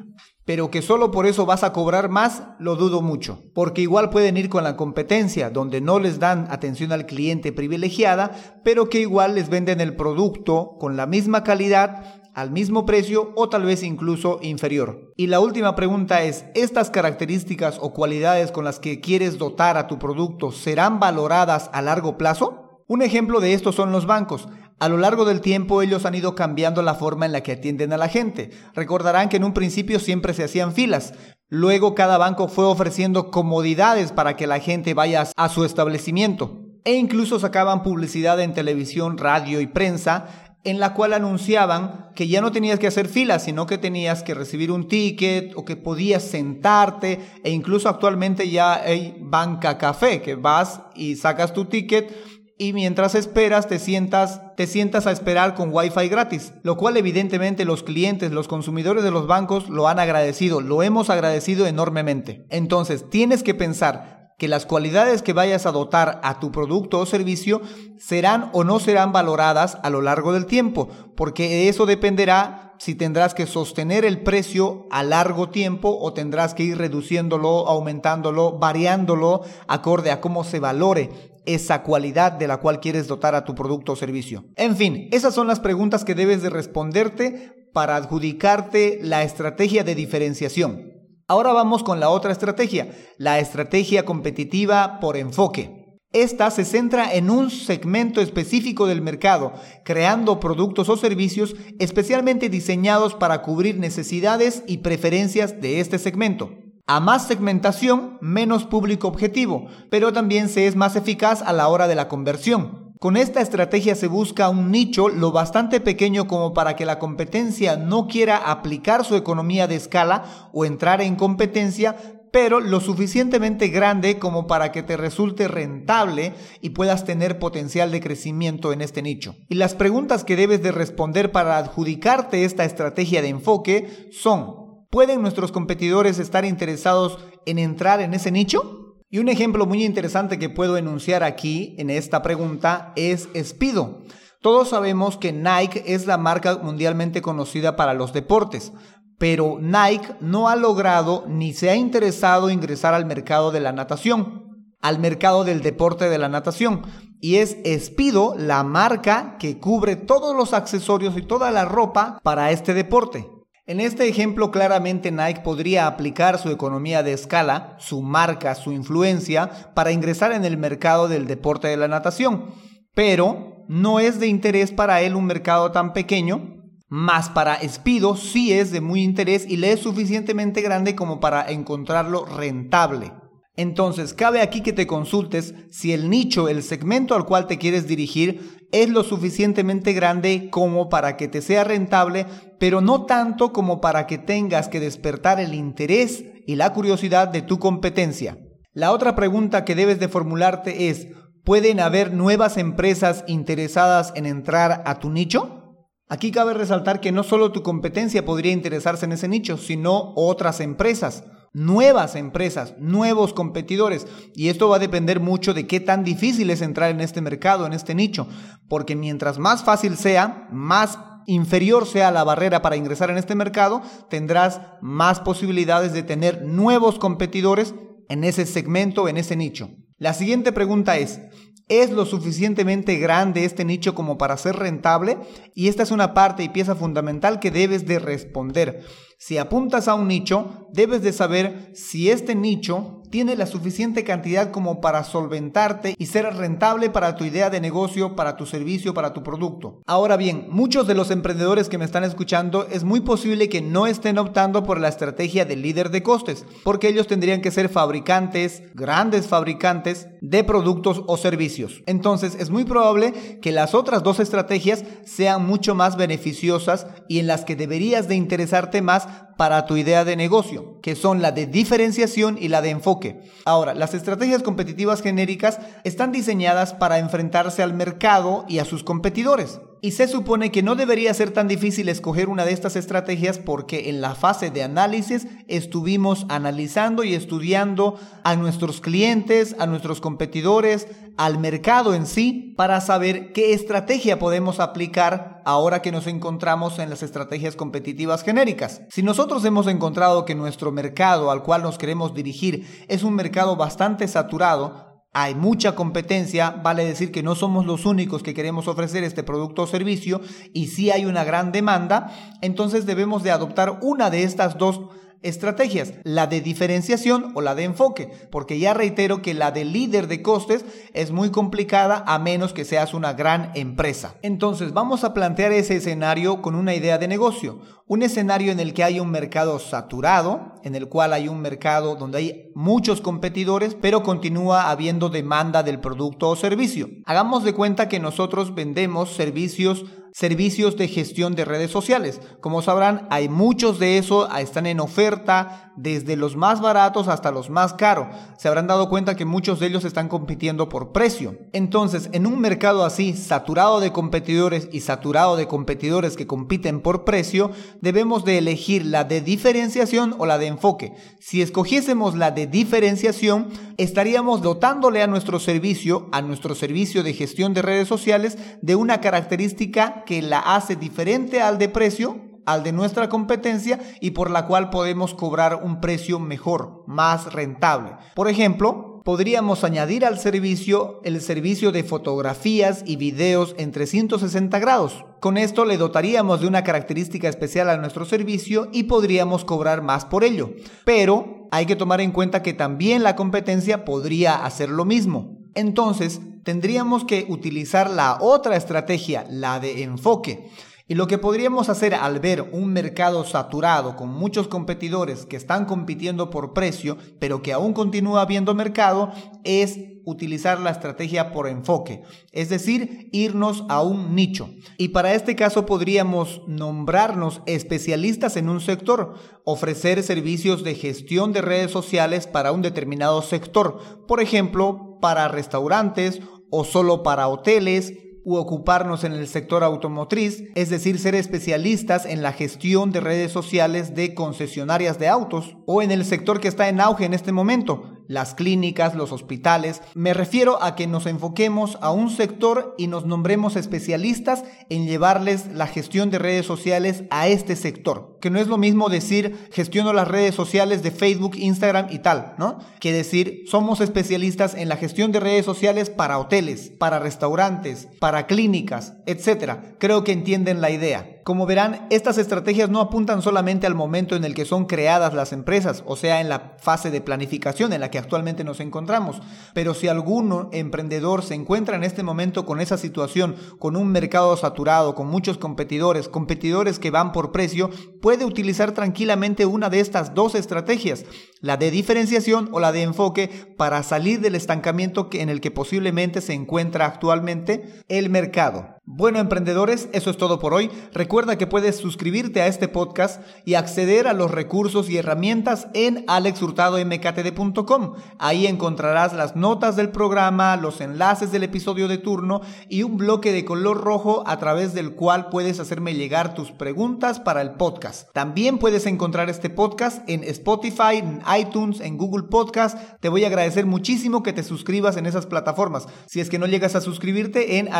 pero 0.44 0.70
que 0.70 0.82
solo 0.82 1.10
por 1.10 1.26
eso 1.26 1.46
vas 1.46 1.64
a 1.64 1.72
cobrar 1.72 2.08
más, 2.08 2.42
lo 2.58 2.76
dudo 2.76 3.00
mucho, 3.00 3.42
porque 3.54 3.82
igual 3.82 4.10
pueden 4.10 4.36
ir 4.36 4.48
con 4.48 4.64
la 4.64 4.76
competencia, 4.76 5.50
donde 5.50 5.80
no 5.80 5.98
les 5.98 6.18
dan 6.18 6.46
atención 6.50 6.92
al 6.92 7.06
cliente 7.06 7.52
privilegiada, 7.52 8.60
pero 8.62 8.88
que 8.88 9.00
igual 9.00 9.34
les 9.34 9.48
venden 9.48 9.80
el 9.80 9.96
producto 9.96 10.76
con 10.78 10.96
la 10.96 11.06
misma 11.06 11.44
calidad, 11.44 12.22
al 12.34 12.50
mismo 12.50 12.84
precio 12.84 13.32
o 13.36 13.48
tal 13.48 13.62
vez 13.62 13.82
incluso 13.82 14.40
inferior. 14.42 15.12
Y 15.16 15.28
la 15.28 15.40
última 15.40 15.76
pregunta 15.76 16.22
es, 16.24 16.44
¿estas 16.54 16.90
características 16.90 17.78
o 17.80 17.92
cualidades 17.92 18.50
con 18.50 18.64
las 18.64 18.80
que 18.80 19.00
quieres 19.00 19.38
dotar 19.38 19.76
a 19.76 19.86
tu 19.86 19.98
producto 19.98 20.50
serán 20.50 20.98
valoradas 20.98 21.70
a 21.72 21.80
largo 21.80 22.18
plazo? 22.18 22.82
Un 22.86 23.00
ejemplo 23.00 23.40
de 23.40 23.54
esto 23.54 23.72
son 23.72 23.92
los 23.92 24.04
bancos. 24.04 24.48
A 24.78 24.88
lo 24.88 24.98
largo 24.98 25.24
del 25.24 25.40
tiempo 25.40 25.82
ellos 25.82 26.04
han 26.04 26.14
ido 26.14 26.34
cambiando 26.34 26.82
la 26.82 26.94
forma 26.94 27.26
en 27.26 27.32
la 27.32 27.42
que 27.42 27.52
atienden 27.52 27.92
a 27.92 27.96
la 27.96 28.08
gente. 28.08 28.50
Recordarán 28.74 29.28
que 29.28 29.36
en 29.36 29.44
un 29.44 29.54
principio 29.54 30.00
siempre 30.00 30.34
se 30.34 30.44
hacían 30.44 30.72
filas. 30.72 31.14
Luego 31.48 31.94
cada 31.94 32.18
banco 32.18 32.48
fue 32.48 32.64
ofreciendo 32.64 33.30
comodidades 33.30 34.12
para 34.12 34.36
que 34.36 34.46
la 34.46 34.58
gente 34.58 34.94
vaya 34.94 35.28
a 35.36 35.48
su 35.48 35.64
establecimiento. 35.64 36.60
E 36.84 36.94
incluso 36.94 37.38
sacaban 37.38 37.82
publicidad 37.82 38.40
en 38.40 38.52
televisión, 38.52 39.16
radio 39.16 39.60
y 39.60 39.66
prensa 39.66 40.44
en 40.64 40.80
la 40.80 40.94
cual 40.94 41.12
anunciaban 41.12 42.08
que 42.14 42.26
ya 42.26 42.40
no 42.40 42.50
tenías 42.50 42.78
que 42.78 42.86
hacer 42.86 43.06
filas, 43.06 43.44
sino 43.44 43.66
que 43.66 43.76
tenías 43.76 44.22
que 44.22 44.32
recibir 44.32 44.72
un 44.72 44.88
ticket 44.88 45.52
o 45.56 45.64
que 45.64 45.76
podías 45.76 46.22
sentarte 46.22 47.20
e 47.44 47.50
incluso 47.50 47.88
actualmente 47.88 48.48
ya 48.48 48.74
hay 48.74 49.14
banca 49.20 49.76
café, 49.76 50.22
que 50.22 50.34
vas 50.36 50.80
y 50.94 51.16
sacas 51.16 51.52
tu 51.52 51.66
ticket 51.66 52.10
y 52.56 52.72
mientras 52.72 53.14
esperas 53.14 53.66
te 53.66 53.78
sientas, 53.78 54.40
te 54.56 54.66
sientas 54.66 55.06
a 55.06 55.12
esperar 55.12 55.54
con 55.54 55.70
wifi 55.72 56.08
gratis, 56.08 56.52
lo 56.62 56.76
cual 56.76 56.96
evidentemente 56.96 57.64
los 57.64 57.82
clientes, 57.82 58.30
los 58.30 58.46
consumidores 58.46 59.02
de 59.02 59.10
los 59.10 59.26
bancos 59.26 59.68
lo 59.68 59.88
han 59.88 59.98
agradecido, 59.98 60.60
lo 60.60 60.82
hemos 60.82 61.10
agradecido 61.10 61.66
enormemente. 61.66 62.46
Entonces, 62.50 63.10
tienes 63.10 63.42
que 63.42 63.54
pensar 63.54 64.32
que 64.38 64.48
las 64.48 64.66
cualidades 64.66 65.22
que 65.22 65.32
vayas 65.32 65.66
a 65.66 65.72
dotar 65.72 66.20
a 66.22 66.38
tu 66.38 66.52
producto 66.52 67.00
o 67.00 67.06
servicio 67.06 67.60
serán 67.98 68.50
o 68.52 68.62
no 68.62 68.78
serán 68.78 69.12
valoradas 69.12 69.78
a 69.82 69.90
lo 69.90 70.00
largo 70.00 70.32
del 70.32 70.46
tiempo, 70.46 70.88
porque 71.16 71.68
eso 71.68 71.86
dependerá 71.86 72.74
si 72.78 72.94
tendrás 72.94 73.34
que 73.34 73.46
sostener 73.46 74.04
el 74.04 74.22
precio 74.22 74.86
a 74.90 75.02
largo 75.02 75.48
tiempo 75.48 75.96
o 76.00 76.12
tendrás 76.12 76.54
que 76.54 76.64
ir 76.64 76.78
reduciéndolo, 76.78 77.68
aumentándolo, 77.68 78.58
variándolo 78.58 79.42
acorde 79.68 80.10
a 80.10 80.20
cómo 80.20 80.44
se 80.44 80.60
valore 80.60 81.33
esa 81.46 81.82
cualidad 81.82 82.32
de 82.32 82.48
la 82.48 82.58
cual 82.58 82.80
quieres 82.80 83.06
dotar 83.06 83.34
a 83.34 83.44
tu 83.44 83.54
producto 83.54 83.92
o 83.92 83.96
servicio. 83.96 84.44
En 84.56 84.76
fin, 84.76 85.08
esas 85.12 85.34
son 85.34 85.46
las 85.46 85.60
preguntas 85.60 86.04
que 86.04 86.14
debes 86.14 86.42
de 86.42 86.50
responderte 86.50 87.68
para 87.72 87.96
adjudicarte 87.96 89.00
la 89.02 89.22
estrategia 89.22 89.84
de 89.84 89.94
diferenciación. 89.94 90.92
Ahora 91.26 91.52
vamos 91.52 91.82
con 91.82 92.00
la 92.00 92.10
otra 92.10 92.32
estrategia, 92.32 92.88
la 93.18 93.38
estrategia 93.38 94.04
competitiva 94.04 95.00
por 95.00 95.16
enfoque. 95.16 95.84
Esta 96.12 96.50
se 96.52 96.64
centra 96.64 97.12
en 97.12 97.28
un 97.28 97.50
segmento 97.50 98.20
específico 98.20 98.86
del 98.86 99.02
mercado, 99.02 99.52
creando 99.84 100.38
productos 100.38 100.88
o 100.88 100.96
servicios 100.96 101.56
especialmente 101.80 102.48
diseñados 102.48 103.14
para 103.14 103.42
cubrir 103.42 103.78
necesidades 103.80 104.62
y 104.68 104.78
preferencias 104.78 105.60
de 105.60 105.80
este 105.80 105.98
segmento. 105.98 106.63
A 106.86 107.00
más 107.00 107.26
segmentación, 107.26 108.18
menos 108.20 108.66
público 108.66 109.08
objetivo, 109.08 109.68
pero 109.88 110.12
también 110.12 110.50
se 110.50 110.66
es 110.66 110.76
más 110.76 110.96
eficaz 110.96 111.40
a 111.40 111.54
la 111.54 111.68
hora 111.68 111.88
de 111.88 111.94
la 111.94 112.08
conversión. 112.08 112.92
Con 113.00 113.16
esta 113.16 113.40
estrategia 113.40 113.94
se 113.94 114.06
busca 114.06 114.50
un 114.50 114.70
nicho 114.70 115.08
lo 115.08 115.32
bastante 115.32 115.80
pequeño 115.80 116.26
como 116.26 116.52
para 116.52 116.76
que 116.76 116.84
la 116.84 116.98
competencia 116.98 117.78
no 117.78 118.06
quiera 118.06 118.36
aplicar 118.36 119.02
su 119.06 119.16
economía 119.16 119.66
de 119.66 119.76
escala 119.76 120.24
o 120.52 120.66
entrar 120.66 121.00
en 121.00 121.16
competencia, 121.16 121.96
pero 122.30 122.60
lo 122.60 122.80
suficientemente 122.80 123.68
grande 123.68 124.18
como 124.18 124.46
para 124.46 124.70
que 124.70 124.82
te 124.82 124.98
resulte 124.98 125.48
rentable 125.48 126.34
y 126.60 126.70
puedas 126.70 127.06
tener 127.06 127.38
potencial 127.38 127.92
de 127.92 128.00
crecimiento 128.00 128.74
en 128.74 128.82
este 128.82 129.00
nicho. 129.00 129.36
Y 129.48 129.54
las 129.54 129.74
preguntas 129.74 130.22
que 130.22 130.36
debes 130.36 130.62
de 130.62 130.70
responder 130.70 131.32
para 131.32 131.56
adjudicarte 131.56 132.44
esta 132.44 132.66
estrategia 132.66 133.22
de 133.22 133.28
enfoque 133.28 134.10
son, 134.12 134.63
¿pueden 134.94 135.22
nuestros 135.22 135.50
competidores 135.50 136.20
estar 136.20 136.44
interesados 136.44 137.18
en 137.46 137.58
entrar 137.58 138.00
en 138.00 138.14
ese 138.14 138.30
nicho? 138.30 138.94
Y 139.10 139.18
un 139.18 139.28
ejemplo 139.28 139.66
muy 139.66 139.84
interesante 139.84 140.38
que 140.38 140.50
puedo 140.50 140.76
enunciar 140.76 141.24
aquí 141.24 141.74
en 141.78 141.90
esta 141.90 142.22
pregunta 142.22 142.92
es 142.94 143.28
Speedo. 143.36 144.02
Todos 144.40 144.68
sabemos 144.68 145.16
que 145.16 145.32
Nike 145.32 145.82
es 145.84 146.06
la 146.06 146.16
marca 146.16 146.60
mundialmente 146.62 147.22
conocida 147.22 147.74
para 147.74 147.92
los 147.92 148.12
deportes, 148.12 148.72
pero 149.18 149.58
Nike 149.60 150.14
no 150.20 150.48
ha 150.48 150.54
logrado 150.54 151.24
ni 151.26 151.54
se 151.54 151.70
ha 151.70 151.74
interesado 151.74 152.48
ingresar 152.48 152.94
al 152.94 153.04
mercado 153.04 153.50
de 153.50 153.58
la 153.58 153.72
natación, 153.72 154.76
al 154.80 155.00
mercado 155.00 155.42
del 155.42 155.60
deporte 155.60 156.08
de 156.08 156.18
la 156.18 156.28
natación. 156.28 156.82
Y 157.20 157.38
es 157.38 157.56
Speedo 157.84 158.36
la 158.38 158.62
marca 158.62 159.38
que 159.40 159.58
cubre 159.58 159.96
todos 159.96 160.36
los 160.36 160.52
accesorios 160.52 161.16
y 161.16 161.22
toda 161.22 161.50
la 161.50 161.64
ropa 161.64 162.20
para 162.22 162.52
este 162.52 162.74
deporte. 162.74 163.33
En 163.66 163.80
este 163.80 164.06
ejemplo 164.06 164.50
claramente 164.50 165.10
Nike 165.10 165.40
podría 165.40 165.86
aplicar 165.86 166.38
su 166.38 166.50
economía 166.50 167.02
de 167.02 167.14
escala, 167.14 167.76
su 167.78 168.02
marca, 168.02 168.54
su 168.54 168.72
influencia 168.72 169.72
para 169.74 169.90
ingresar 169.90 170.32
en 170.32 170.44
el 170.44 170.58
mercado 170.58 171.08
del 171.08 171.26
deporte 171.26 171.68
de 171.68 171.78
la 171.78 171.88
natación, 171.88 172.50
pero 172.94 173.64
no 173.66 174.00
es 174.00 174.20
de 174.20 174.26
interés 174.26 174.70
para 174.70 175.00
él 175.00 175.14
un 175.14 175.24
mercado 175.24 175.72
tan 175.72 175.94
pequeño, 175.94 176.62
más 176.88 177.30
para 177.30 177.58
Speedo 177.66 178.16
sí 178.16 178.52
es 178.52 178.70
de 178.70 178.82
muy 178.82 179.02
interés 179.02 179.46
y 179.48 179.56
le 179.56 179.72
es 179.72 179.80
suficientemente 179.80 180.60
grande 180.60 180.94
como 180.94 181.18
para 181.18 181.50
encontrarlo 181.50 182.26
rentable. 182.26 183.12
Entonces, 183.56 184.14
cabe 184.14 184.40
aquí 184.40 184.62
que 184.62 184.72
te 184.72 184.86
consultes 184.86 185.54
si 185.70 185.92
el 185.92 186.10
nicho, 186.10 186.48
el 186.48 186.62
segmento 186.62 187.14
al 187.14 187.24
cual 187.24 187.46
te 187.46 187.58
quieres 187.58 187.86
dirigir 187.86 188.66
es 188.72 188.88
lo 188.88 189.04
suficientemente 189.04 189.92
grande 189.92 190.48
como 190.50 190.88
para 190.88 191.16
que 191.16 191.28
te 191.28 191.40
sea 191.40 191.62
rentable, 191.62 192.26
pero 192.58 192.80
no 192.80 193.06
tanto 193.06 193.52
como 193.52 193.80
para 193.80 194.08
que 194.08 194.18
tengas 194.18 194.68
que 194.68 194.80
despertar 194.80 195.38
el 195.38 195.54
interés 195.54 196.24
y 196.46 196.56
la 196.56 196.72
curiosidad 196.72 197.28
de 197.28 197.42
tu 197.42 197.60
competencia. 197.60 198.38
La 198.72 198.90
otra 198.90 199.14
pregunta 199.14 199.64
que 199.64 199.76
debes 199.76 200.00
de 200.00 200.08
formularte 200.08 200.88
es, 200.88 201.06
¿pueden 201.44 201.78
haber 201.78 202.12
nuevas 202.12 202.56
empresas 202.56 203.22
interesadas 203.28 204.12
en 204.16 204.26
entrar 204.26 204.82
a 204.84 204.98
tu 204.98 205.10
nicho? 205.10 205.76
Aquí 206.08 206.32
cabe 206.32 206.54
resaltar 206.54 206.98
que 206.98 207.12
no 207.12 207.22
solo 207.22 207.52
tu 207.52 207.62
competencia 207.62 208.24
podría 208.24 208.52
interesarse 208.52 209.04
en 209.04 209.12
ese 209.12 209.28
nicho, 209.28 209.56
sino 209.56 210.12
otras 210.16 210.58
empresas 210.58 211.22
nuevas 211.54 212.16
empresas, 212.16 212.74
nuevos 212.78 213.32
competidores. 213.32 214.06
Y 214.34 214.48
esto 214.48 214.68
va 214.68 214.76
a 214.76 214.80
depender 214.80 215.20
mucho 215.20 215.54
de 215.54 215.66
qué 215.66 215.80
tan 215.80 216.04
difícil 216.04 216.50
es 216.50 216.60
entrar 216.60 216.90
en 216.90 217.00
este 217.00 217.22
mercado, 217.22 217.64
en 217.64 217.72
este 217.72 217.94
nicho. 217.94 218.28
Porque 218.68 218.96
mientras 218.96 219.38
más 219.38 219.64
fácil 219.64 219.96
sea, 219.96 220.48
más 220.50 220.98
inferior 221.26 221.86
sea 221.86 222.10
la 222.10 222.24
barrera 222.24 222.60
para 222.60 222.76
ingresar 222.76 223.08
en 223.08 223.16
este 223.16 223.34
mercado, 223.34 223.80
tendrás 224.10 224.60
más 224.82 225.20
posibilidades 225.20 225.94
de 225.94 226.02
tener 226.02 226.42
nuevos 226.42 226.98
competidores 226.98 227.74
en 228.10 228.24
ese 228.24 228.44
segmento, 228.44 229.08
en 229.08 229.16
ese 229.16 229.36
nicho. 229.36 229.70
La 229.96 230.12
siguiente 230.12 230.52
pregunta 230.52 230.98
es, 230.98 231.20
¿Es 231.68 231.90
lo 231.90 232.04
suficientemente 232.04 232.96
grande 232.96 233.46
este 233.46 233.64
nicho 233.64 233.94
como 233.94 234.18
para 234.18 234.36
ser 234.36 234.56
rentable? 234.56 235.16
Y 235.54 235.68
esta 235.68 235.82
es 235.82 235.90
una 235.90 236.12
parte 236.12 236.42
y 236.42 236.50
pieza 236.50 236.74
fundamental 236.74 237.40
que 237.40 237.50
debes 237.50 237.86
de 237.86 237.98
responder. 237.98 238.82
Si 239.16 239.38
apuntas 239.38 239.88
a 239.88 239.94
un 239.94 240.06
nicho, 240.06 240.68
debes 240.72 241.00
de 241.00 241.14
saber 241.14 241.70
si 241.74 242.10
este 242.10 242.34
nicho 242.34 243.00
tiene 243.10 243.36
la 243.36 243.46
suficiente 243.46 244.02
cantidad 244.02 244.50
como 244.50 244.80
para 244.80 245.04
solventarte 245.04 245.94
y 245.96 246.06
ser 246.06 246.26
rentable 246.34 246.90
para 246.90 247.14
tu 247.14 247.24
idea 247.24 247.48
de 247.48 247.60
negocio, 247.60 248.16
para 248.16 248.36
tu 248.36 248.44
servicio, 248.44 248.92
para 248.92 249.14
tu 249.14 249.22
producto. 249.22 249.80
Ahora 249.86 250.16
bien, 250.16 250.48
muchos 250.50 250.86
de 250.86 250.94
los 250.94 251.10
emprendedores 251.10 251.68
que 251.68 251.78
me 251.78 251.84
están 251.84 252.04
escuchando 252.04 252.66
es 252.70 252.82
muy 252.82 253.00
posible 253.00 253.48
que 253.48 253.62
no 253.62 253.86
estén 253.86 254.18
optando 254.18 254.64
por 254.64 254.80
la 254.80 254.88
estrategia 254.88 255.44
del 255.44 255.62
líder 255.62 255.90
de 255.90 256.02
costes, 256.02 256.44
porque 256.64 256.88
ellos 256.88 257.06
tendrían 257.06 257.40
que 257.40 257.52
ser 257.52 257.68
fabricantes, 257.68 258.64
grandes 258.74 259.28
fabricantes 259.28 260.08
de 260.24 260.42
productos 260.42 261.02
o 261.06 261.18
servicios. 261.18 261.82
Entonces 261.84 262.34
es 262.40 262.48
muy 262.48 262.64
probable 262.64 263.12
que 263.42 263.52
las 263.52 263.74
otras 263.74 264.02
dos 264.02 264.20
estrategias 264.20 264.82
sean 265.04 265.44
mucho 265.44 265.74
más 265.74 265.96
beneficiosas 265.96 266.86
y 267.08 267.18
en 267.18 267.26
las 267.26 267.44
que 267.44 267.56
deberías 267.56 268.08
de 268.08 268.14
interesarte 268.14 268.80
más 268.80 269.06
para 269.36 269.66
tu 269.66 269.76
idea 269.76 270.04
de 270.04 270.16
negocio, 270.16 270.80
que 270.80 270.94
son 270.94 271.20
la 271.20 271.32
de 271.32 271.46
diferenciación 271.46 272.38
y 272.40 272.48
la 272.48 272.62
de 272.62 272.70
enfoque. 272.70 273.20
Ahora, 273.44 273.74
las 273.74 273.92
estrategias 273.92 274.42
competitivas 274.42 275.02
genéricas 275.02 275.58
están 275.82 276.10
diseñadas 276.10 276.72
para 276.72 276.98
enfrentarse 276.98 277.62
al 277.62 277.74
mercado 277.74 278.46
y 278.48 278.60
a 278.60 278.64
sus 278.64 278.82
competidores. 278.82 279.60
Y 279.84 279.90
se 279.90 280.08
supone 280.08 280.50
que 280.50 280.62
no 280.62 280.76
debería 280.76 281.12
ser 281.12 281.30
tan 281.30 281.46
difícil 281.46 281.90
escoger 281.90 282.30
una 282.30 282.46
de 282.46 282.52
estas 282.52 282.74
estrategias 282.74 283.36
porque 283.36 283.90
en 283.90 284.00
la 284.00 284.14
fase 284.14 284.48
de 284.50 284.62
análisis 284.62 285.26
estuvimos 285.46 286.24
analizando 286.30 287.04
y 287.04 287.12
estudiando 287.12 288.00
a 288.22 288.34
nuestros 288.34 288.80
clientes, 288.80 289.54
a 289.58 289.66
nuestros 289.66 290.00
competidores, 290.00 290.86
al 291.18 291.38
mercado 291.38 291.92
en 291.92 292.06
sí, 292.06 292.54
para 292.56 292.80
saber 292.80 293.34
qué 293.34 293.52
estrategia 293.52 294.18
podemos 294.18 294.58
aplicar 294.58 295.42
ahora 295.44 295.82
que 295.82 295.92
nos 295.92 296.06
encontramos 296.06 296.78
en 296.78 296.88
las 296.88 297.02
estrategias 297.02 297.54
competitivas 297.54 298.22
genéricas. 298.22 298.80
Si 298.88 299.02
nosotros 299.02 299.44
hemos 299.44 299.66
encontrado 299.66 300.24
que 300.24 300.34
nuestro 300.34 300.72
mercado 300.72 301.30
al 301.30 301.42
cual 301.42 301.62
nos 301.62 301.76
queremos 301.76 302.14
dirigir 302.14 302.86
es 302.88 303.02
un 303.02 303.14
mercado 303.14 303.54
bastante 303.56 304.08
saturado, 304.08 304.93
hay 305.14 305.36
mucha 305.36 305.76
competencia, 305.76 306.50
vale 306.50 306.84
decir 306.84 307.12
que 307.12 307.22
no 307.22 307.36
somos 307.36 307.64
los 307.66 307.86
únicos 307.86 308.24
que 308.24 308.34
queremos 308.34 308.66
ofrecer 308.66 309.04
este 309.04 309.22
producto 309.22 309.62
o 309.62 309.66
servicio 309.68 310.20
y 310.52 310.66
si 310.66 310.90
hay 310.90 311.06
una 311.06 311.22
gran 311.22 311.52
demanda, 311.52 312.12
entonces 312.40 312.84
debemos 312.84 313.22
de 313.22 313.30
adoptar 313.30 313.78
una 313.80 314.10
de 314.10 314.24
estas 314.24 314.58
dos 314.58 314.80
estrategias, 315.24 315.94
la 316.04 316.26
de 316.26 316.40
diferenciación 316.40 317.32
o 317.34 317.40
la 317.40 317.54
de 317.54 317.64
enfoque, 317.64 318.12
porque 318.30 318.58
ya 318.58 318.74
reitero 318.74 319.22
que 319.22 319.34
la 319.34 319.50
de 319.50 319.64
líder 319.64 320.06
de 320.06 320.22
costes 320.22 320.64
es 320.92 321.10
muy 321.10 321.30
complicada 321.30 322.04
a 322.06 322.18
menos 322.18 322.52
que 322.52 322.64
seas 322.64 322.94
una 322.94 323.14
gran 323.14 323.50
empresa. 323.54 324.14
Entonces 324.22 324.72
vamos 324.72 325.02
a 325.02 325.14
plantear 325.14 325.52
ese 325.52 325.76
escenario 325.76 326.42
con 326.42 326.54
una 326.54 326.74
idea 326.74 326.98
de 326.98 327.08
negocio, 327.08 327.60
un 327.86 328.02
escenario 328.02 328.52
en 328.52 328.60
el 328.60 328.72
que 328.72 328.84
hay 328.84 329.00
un 329.00 329.10
mercado 329.10 329.58
saturado, 329.58 330.54
en 330.62 330.74
el 330.74 330.88
cual 330.88 331.12
hay 331.12 331.28
un 331.28 331.40
mercado 331.40 331.96
donde 331.96 332.18
hay 332.18 332.52
muchos 332.54 333.00
competidores, 333.00 333.74
pero 333.74 334.02
continúa 334.02 334.70
habiendo 334.70 335.08
demanda 335.08 335.62
del 335.62 335.80
producto 335.80 336.30
o 336.30 336.36
servicio. 336.36 336.88
Hagamos 337.04 337.44
de 337.44 337.52
cuenta 337.52 337.88
que 337.88 338.00
nosotros 338.00 338.54
vendemos 338.54 339.14
servicios 339.14 339.84
servicios 340.14 340.76
de 340.76 340.86
gestión 340.86 341.34
de 341.34 341.44
redes 341.44 341.72
sociales. 341.72 342.20
Como 342.40 342.62
sabrán, 342.62 343.08
hay 343.10 343.28
muchos 343.28 343.80
de 343.80 343.98
esos, 343.98 344.28
están 344.38 344.66
en 344.66 344.78
oferta, 344.78 345.72
desde 345.76 346.14
los 346.14 346.36
más 346.36 346.60
baratos 346.60 347.08
hasta 347.08 347.32
los 347.32 347.50
más 347.50 347.74
caros. 347.74 348.06
Se 348.38 348.46
habrán 348.46 348.68
dado 348.68 348.88
cuenta 348.88 349.16
que 349.16 349.24
muchos 349.24 349.58
de 349.58 349.66
ellos 349.66 349.84
están 349.84 350.08
compitiendo 350.08 350.68
por 350.68 350.92
precio. 350.92 351.36
Entonces, 351.52 352.10
en 352.12 352.28
un 352.28 352.40
mercado 352.40 352.84
así, 352.84 353.14
saturado 353.14 353.80
de 353.80 353.90
competidores 353.90 354.68
y 354.70 354.82
saturado 354.82 355.36
de 355.36 355.48
competidores 355.48 356.16
que 356.16 356.28
compiten 356.28 356.80
por 356.80 357.04
precio, 357.04 357.50
debemos 357.80 358.24
de 358.24 358.38
elegir 358.38 358.86
la 358.86 359.02
de 359.02 359.20
diferenciación 359.20 360.14
o 360.18 360.26
la 360.26 360.38
de 360.38 360.46
enfoque. 360.46 360.94
Si 361.18 361.42
escogiésemos 361.42 362.14
la 362.14 362.30
de 362.30 362.46
diferenciación, 362.46 363.48
estaríamos 363.76 364.42
dotándole 364.42 365.02
a 365.02 365.08
nuestro 365.08 365.40
servicio, 365.40 366.08
a 366.12 366.22
nuestro 366.22 366.54
servicio 366.54 367.02
de 367.02 367.14
gestión 367.14 367.52
de 367.52 367.62
redes 367.62 367.88
sociales, 367.88 368.38
de 368.62 368.76
una 368.76 369.00
característica 369.00 370.03
que 370.04 370.22
la 370.22 370.40
hace 370.40 370.76
diferente 370.76 371.40
al 371.40 371.58
de 371.58 371.68
precio, 371.68 372.18
al 372.46 372.62
de 372.62 372.72
nuestra 372.72 373.08
competencia 373.08 373.80
y 374.00 374.12
por 374.12 374.30
la 374.30 374.46
cual 374.46 374.70
podemos 374.70 375.14
cobrar 375.14 375.60
un 375.62 375.80
precio 375.80 376.18
mejor, 376.18 376.84
más 376.86 377.32
rentable. 377.32 377.96
Por 378.14 378.28
ejemplo, 378.28 379.02
podríamos 379.04 379.64
añadir 379.64 380.04
al 380.04 380.18
servicio 380.18 381.00
el 381.04 381.20
servicio 381.20 381.72
de 381.72 381.84
fotografías 381.84 382.82
y 382.86 382.96
videos 382.96 383.54
en 383.58 383.70
360 383.70 384.58
grados. 384.58 385.04
Con 385.20 385.36
esto 385.36 385.64
le 385.64 385.76
dotaríamos 385.76 386.40
de 386.40 386.46
una 386.46 386.64
característica 386.64 387.28
especial 387.28 387.70
a 387.70 387.76
nuestro 387.76 388.04
servicio 388.04 388.68
y 388.72 388.84
podríamos 388.84 389.44
cobrar 389.44 389.82
más 389.82 390.04
por 390.04 390.24
ello. 390.24 390.50
Pero 390.84 391.48
hay 391.50 391.66
que 391.66 391.76
tomar 391.76 392.00
en 392.00 392.12
cuenta 392.12 392.42
que 392.42 392.52
también 392.52 393.02
la 393.02 393.16
competencia 393.16 393.84
podría 393.84 394.44
hacer 394.44 394.68
lo 394.68 394.84
mismo. 394.84 395.38
Entonces, 395.54 396.20
tendríamos 396.44 397.04
que 397.04 397.26
utilizar 397.28 397.90
la 397.90 398.18
otra 398.20 398.56
estrategia, 398.56 399.26
la 399.28 399.58
de 399.60 399.82
enfoque. 399.82 400.50
Y 400.86 400.96
lo 400.96 401.06
que 401.06 401.16
podríamos 401.16 401.70
hacer 401.70 401.94
al 401.94 402.20
ver 402.20 402.42
un 402.52 402.70
mercado 402.70 403.24
saturado 403.24 403.96
con 403.96 404.10
muchos 404.10 404.48
competidores 404.48 405.24
que 405.24 405.36
están 405.36 405.64
compitiendo 405.64 406.28
por 406.28 406.52
precio, 406.52 406.98
pero 407.18 407.40
que 407.40 407.54
aún 407.54 407.72
continúa 407.72 408.20
habiendo 408.20 408.54
mercado, 408.54 409.10
es 409.44 409.78
utilizar 410.04 410.60
la 410.60 410.70
estrategia 410.70 411.32
por 411.32 411.48
enfoque, 411.48 412.02
es 412.32 412.50
decir, 412.50 413.08
irnos 413.12 413.64
a 413.70 413.82
un 413.82 414.14
nicho. 414.14 414.50
Y 414.76 414.88
para 414.88 415.14
este 415.14 415.34
caso 415.34 415.64
podríamos 415.64 416.42
nombrarnos 416.46 417.40
especialistas 417.46 418.36
en 418.36 418.50
un 418.50 418.60
sector, 418.60 419.14
ofrecer 419.44 420.02
servicios 420.02 420.62
de 420.62 420.74
gestión 420.74 421.32
de 421.32 421.40
redes 421.40 421.70
sociales 421.70 422.26
para 422.26 422.52
un 422.52 422.60
determinado 422.60 423.22
sector, 423.22 424.04
por 424.06 424.20
ejemplo, 424.20 424.98
para 425.00 425.28
restaurantes 425.28 426.20
o 426.50 426.64
solo 426.64 427.02
para 427.02 427.28
hoteles 427.28 427.94
u 428.24 428.36
ocuparnos 428.36 429.04
en 429.04 429.12
el 429.12 429.28
sector 429.28 429.62
automotriz, 429.62 430.44
es 430.54 430.70
decir, 430.70 430.98
ser 430.98 431.14
especialistas 431.14 432.06
en 432.06 432.22
la 432.22 432.32
gestión 432.32 432.90
de 432.90 433.00
redes 433.00 433.30
sociales 433.30 433.94
de 433.94 434.14
concesionarias 434.14 434.98
de 434.98 435.08
autos 435.08 435.56
o 435.66 435.82
en 435.82 435.90
el 435.90 436.04
sector 436.04 436.40
que 436.40 436.48
está 436.48 436.68
en 436.68 436.80
auge 436.80 437.04
en 437.04 437.12
este 437.12 437.32
momento, 437.32 437.94
las 438.08 438.34
clínicas, 438.34 438.94
los 438.94 439.12
hospitales. 439.12 439.82
Me 439.94 440.14
refiero 440.14 440.62
a 440.62 440.74
que 440.74 440.86
nos 440.86 441.06
enfoquemos 441.06 441.78
a 441.82 441.90
un 441.90 442.10
sector 442.10 442.74
y 442.78 442.86
nos 442.86 443.04
nombremos 443.04 443.56
especialistas 443.56 444.44
en 444.70 444.86
llevarles 444.86 445.52
la 445.52 445.66
gestión 445.66 446.10
de 446.10 446.18
redes 446.18 446.46
sociales 446.46 447.04
a 447.10 447.28
este 447.28 447.56
sector. 447.56 448.13
Que 448.24 448.30
no 448.30 448.40
es 448.40 448.46
lo 448.46 448.56
mismo 448.56 448.88
decir 448.88 449.50
gestiono 449.52 449.92
las 449.92 450.08
redes 450.08 450.34
sociales 450.34 450.82
de 450.82 450.90
Facebook, 450.90 451.36
Instagram 451.36 451.88
y 451.90 451.98
tal, 451.98 452.32
¿no? 452.38 452.56
Que 452.80 452.90
decir 452.90 453.42
somos 453.50 453.82
especialistas 453.82 454.54
en 454.54 454.70
la 454.70 454.78
gestión 454.78 455.12
de 455.12 455.20
redes 455.20 455.44
sociales 455.44 455.90
para 455.90 456.18
hoteles, 456.18 456.70
para 456.70 456.98
restaurantes, 456.98 457.86
para 457.98 458.26
clínicas, 458.26 458.94
etc. 459.04 459.76
Creo 459.78 460.04
que 460.04 460.12
entienden 460.12 460.62
la 460.62 460.70
idea. 460.70 461.14
Como 461.24 461.46
verán, 461.46 461.86
estas 461.88 462.18
estrategias 462.18 462.68
no 462.68 462.80
apuntan 462.80 463.22
solamente 463.22 463.66
al 463.66 463.74
momento 463.74 464.14
en 464.14 464.24
el 464.24 464.34
que 464.34 464.44
son 464.44 464.66
creadas 464.66 465.14
las 465.14 465.32
empresas, 465.32 465.82
o 465.86 465.96
sea, 465.96 466.20
en 466.20 466.28
la 466.28 466.52
fase 466.58 466.90
de 466.90 467.00
planificación 467.00 467.72
en 467.72 467.80
la 467.80 467.90
que 467.90 467.96
actualmente 467.98 468.44
nos 468.44 468.60
encontramos. 468.60 469.22
Pero 469.54 469.72
si 469.72 469.88
algún 469.88 470.50
emprendedor 470.52 471.22
se 471.22 471.34
encuentra 471.34 471.76
en 471.76 471.84
este 471.84 472.02
momento 472.02 472.44
con 472.44 472.60
esa 472.60 472.76
situación, 472.76 473.36
con 473.58 473.74
un 473.74 473.88
mercado 473.88 474.36
saturado, 474.36 474.94
con 474.94 475.06
muchos 475.06 475.38
competidores, 475.38 476.10
competidores 476.10 476.78
que 476.78 476.90
van 476.90 477.12
por 477.12 477.32
precio, 477.32 477.70
puede 478.02 478.13
utilizar 478.22 478.72
tranquilamente 478.72 479.46
una 479.46 479.70
de 479.70 479.80
estas 479.80 480.14
dos 480.14 480.34
estrategias, 480.34 481.04
la 481.40 481.56
de 481.56 481.70
diferenciación 481.70 482.48
o 482.52 482.60
la 482.60 482.70
de 482.70 482.82
enfoque, 482.82 483.28
para 483.56 483.82
salir 483.82 484.20
del 484.20 484.34
estancamiento 484.34 485.08
en 485.12 485.28
el 485.28 485.40
que 485.40 485.50
posiblemente 485.50 486.20
se 486.20 486.34
encuentra 486.34 486.86
actualmente 486.86 487.82
el 487.88 488.10
mercado. 488.10 488.73
Bueno, 488.86 489.18
emprendedores, 489.18 489.88
eso 489.94 490.10
es 490.10 490.18
todo 490.18 490.38
por 490.38 490.52
hoy. 490.52 490.70
Recuerda 490.92 491.38
que 491.38 491.46
puedes 491.46 491.76
suscribirte 491.76 492.42
a 492.42 492.48
este 492.48 492.68
podcast 492.68 493.22
y 493.46 493.54
acceder 493.54 494.06
a 494.06 494.12
los 494.12 494.30
recursos 494.30 494.90
y 494.90 494.98
herramientas 494.98 495.68
en 495.72 496.04
alexhurtadomktd.com. 496.06 497.94
Ahí 498.18 498.46
encontrarás 498.46 499.14
las 499.14 499.36
notas 499.36 499.76
del 499.76 499.88
programa, 499.88 500.58
los 500.58 500.82
enlaces 500.82 501.32
del 501.32 501.44
episodio 501.44 501.88
de 501.88 501.96
turno 501.96 502.42
y 502.68 502.82
un 502.82 502.98
bloque 502.98 503.32
de 503.32 503.46
color 503.46 503.80
rojo 503.80 504.22
a 504.26 504.38
través 504.38 504.74
del 504.74 504.94
cual 504.94 505.30
puedes 505.30 505.60
hacerme 505.60 505.94
llegar 505.94 506.34
tus 506.34 506.52
preguntas 506.52 507.20
para 507.20 507.40
el 507.40 507.52
podcast. 507.52 508.10
También 508.12 508.58
puedes 508.58 508.84
encontrar 508.84 509.30
este 509.30 509.48
podcast 509.48 510.06
en 510.10 510.24
Spotify, 510.24 510.98
en 510.98 511.22
iTunes, 511.40 511.80
en 511.80 511.96
Google 511.96 512.24
Podcast. 512.24 512.76
Te 513.00 513.08
voy 513.08 513.24
a 513.24 513.28
agradecer 513.28 513.64
muchísimo 513.64 514.22
que 514.22 514.34
te 514.34 514.42
suscribas 514.42 514.98
en 514.98 515.06
esas 515.06 515.24
plataformas. 515.24 515.86
Si 516.04 516.20
es 516.20 516.28
que 516.28 516.38
no 516.38 516.44
llegas 516.44 516.74
a 516.74 516.82
suscribirte 516.82 517.56
en 517.56 517.70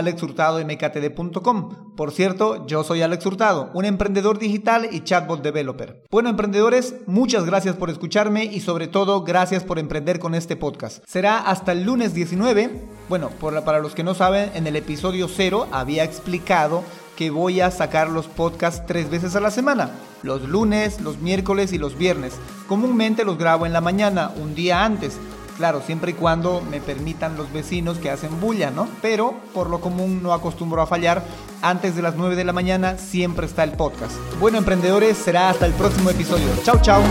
por 1.97 2.13
cierto, 2.13 2.67
yo 2.67 2.85
soy 2.85 3.03
Alex 3.03 3.27
Hurtado, 3.27 3.71
un 3.75 3.85
emprendedor 3.85 4.39
digital 4.39 4.89
y 4.91 5.03
chatbot 5.03 5.43
developer. 5.43 6.03
Bueno, 6.11 6.29
emprendedores, 6.29 6.97
muchas 7.07 7.45
gracias 7.45 7.77
por 7.77 7.91
escucharme 7.91 8.45
y 8.45 8.61
sobre 8.61 8.87
todo 8.87 9.25
gracias 9.25 9.65
por 9.65 9.79
emprender 9.79 10.19
con 10.19 10.35
este 10.35 10.57
podcast. 10.57 11.05
Será 11.07 11.39
hasta 11.39 11.73
el 11.73 11.85
lunes 11.85 12.15
19. 12.15 12.71
Bueno, 13.09 13.31
para 13.65 13.81
los 13.81 13.95
que 13.95 14.05
no 14.05 14.15
saben, 14.15 14.51
en 14.55 14.67
el 14.67 14.77
episodio 14.77 15.29
0 15.29 15.69
había 15.73 16.05
explicado 16.05 16.85
que 17.17 17.31
voy 17.31 17.61
a 17.61 17.71
sacar 17.71 18.09
los 18.09 18.27
podcasts 18.27 18.85
tres 18.87 19.09
veces 19.11 19.37
a 19.37 19.41
la 19.41 19.51
semana, 19.51 19.91
los 20.23 20.43
lunes, 20.43 21.01
los 21.01 21.19
miércoles 21.19 21.73
y 21.73 21.79
los 21.79 21.97
viernes. 21.97 22.35
Comúnmente 22.69 23.25
los 23.25 23.39
grabo 23.39 23.67
en 23.67 23.73
la 23.73 23.81
mañana, 23.81 24.33
un 24.37 24.55
día 24.55 24.85
antes, 24.85 25.19
Claro, 25.57 25.83
siempre 25.87 26.13
y 26.13 26.15
cuando 26.15 26.61
me 26.61 26.81
permitan 26.81 27.37
los 27.37 27.53
vecinos 27.53 27.99
que 27.99 28.11
hacen 28.11 28.41
bulla, 28.41 28.71
¿no? 28.71 28.89
Pero 29.01 29.35
por 29.53 29.71
lo 29.71 29.81
común 29.81 30.23
no 30.23 30.33
acostumbro 30.33 30.83
a 30.83 30.87
fallar. 30.87 31.23
Antes 31.63 31.97
de 31.97 32.03
las 32.03 32.17
9 32.17 32.37
de 32.37 32.45
la 32.45 32.53
mañana 32.53 32.99
siempre 32.99 33.47
está 33.47 33.65
el 33.65 33.73
podcast. 33.73 34.15
Bueno, 34.41 34.59
emprendedores, 34.59 35.17
será 35.17 35.51
hasta 35.51 35.67
el 35.67 35.73
próximo 35.73 36.11
episodio. 36.11 36.49
Chao, 36.65 36.81
chao. 36.83 37.03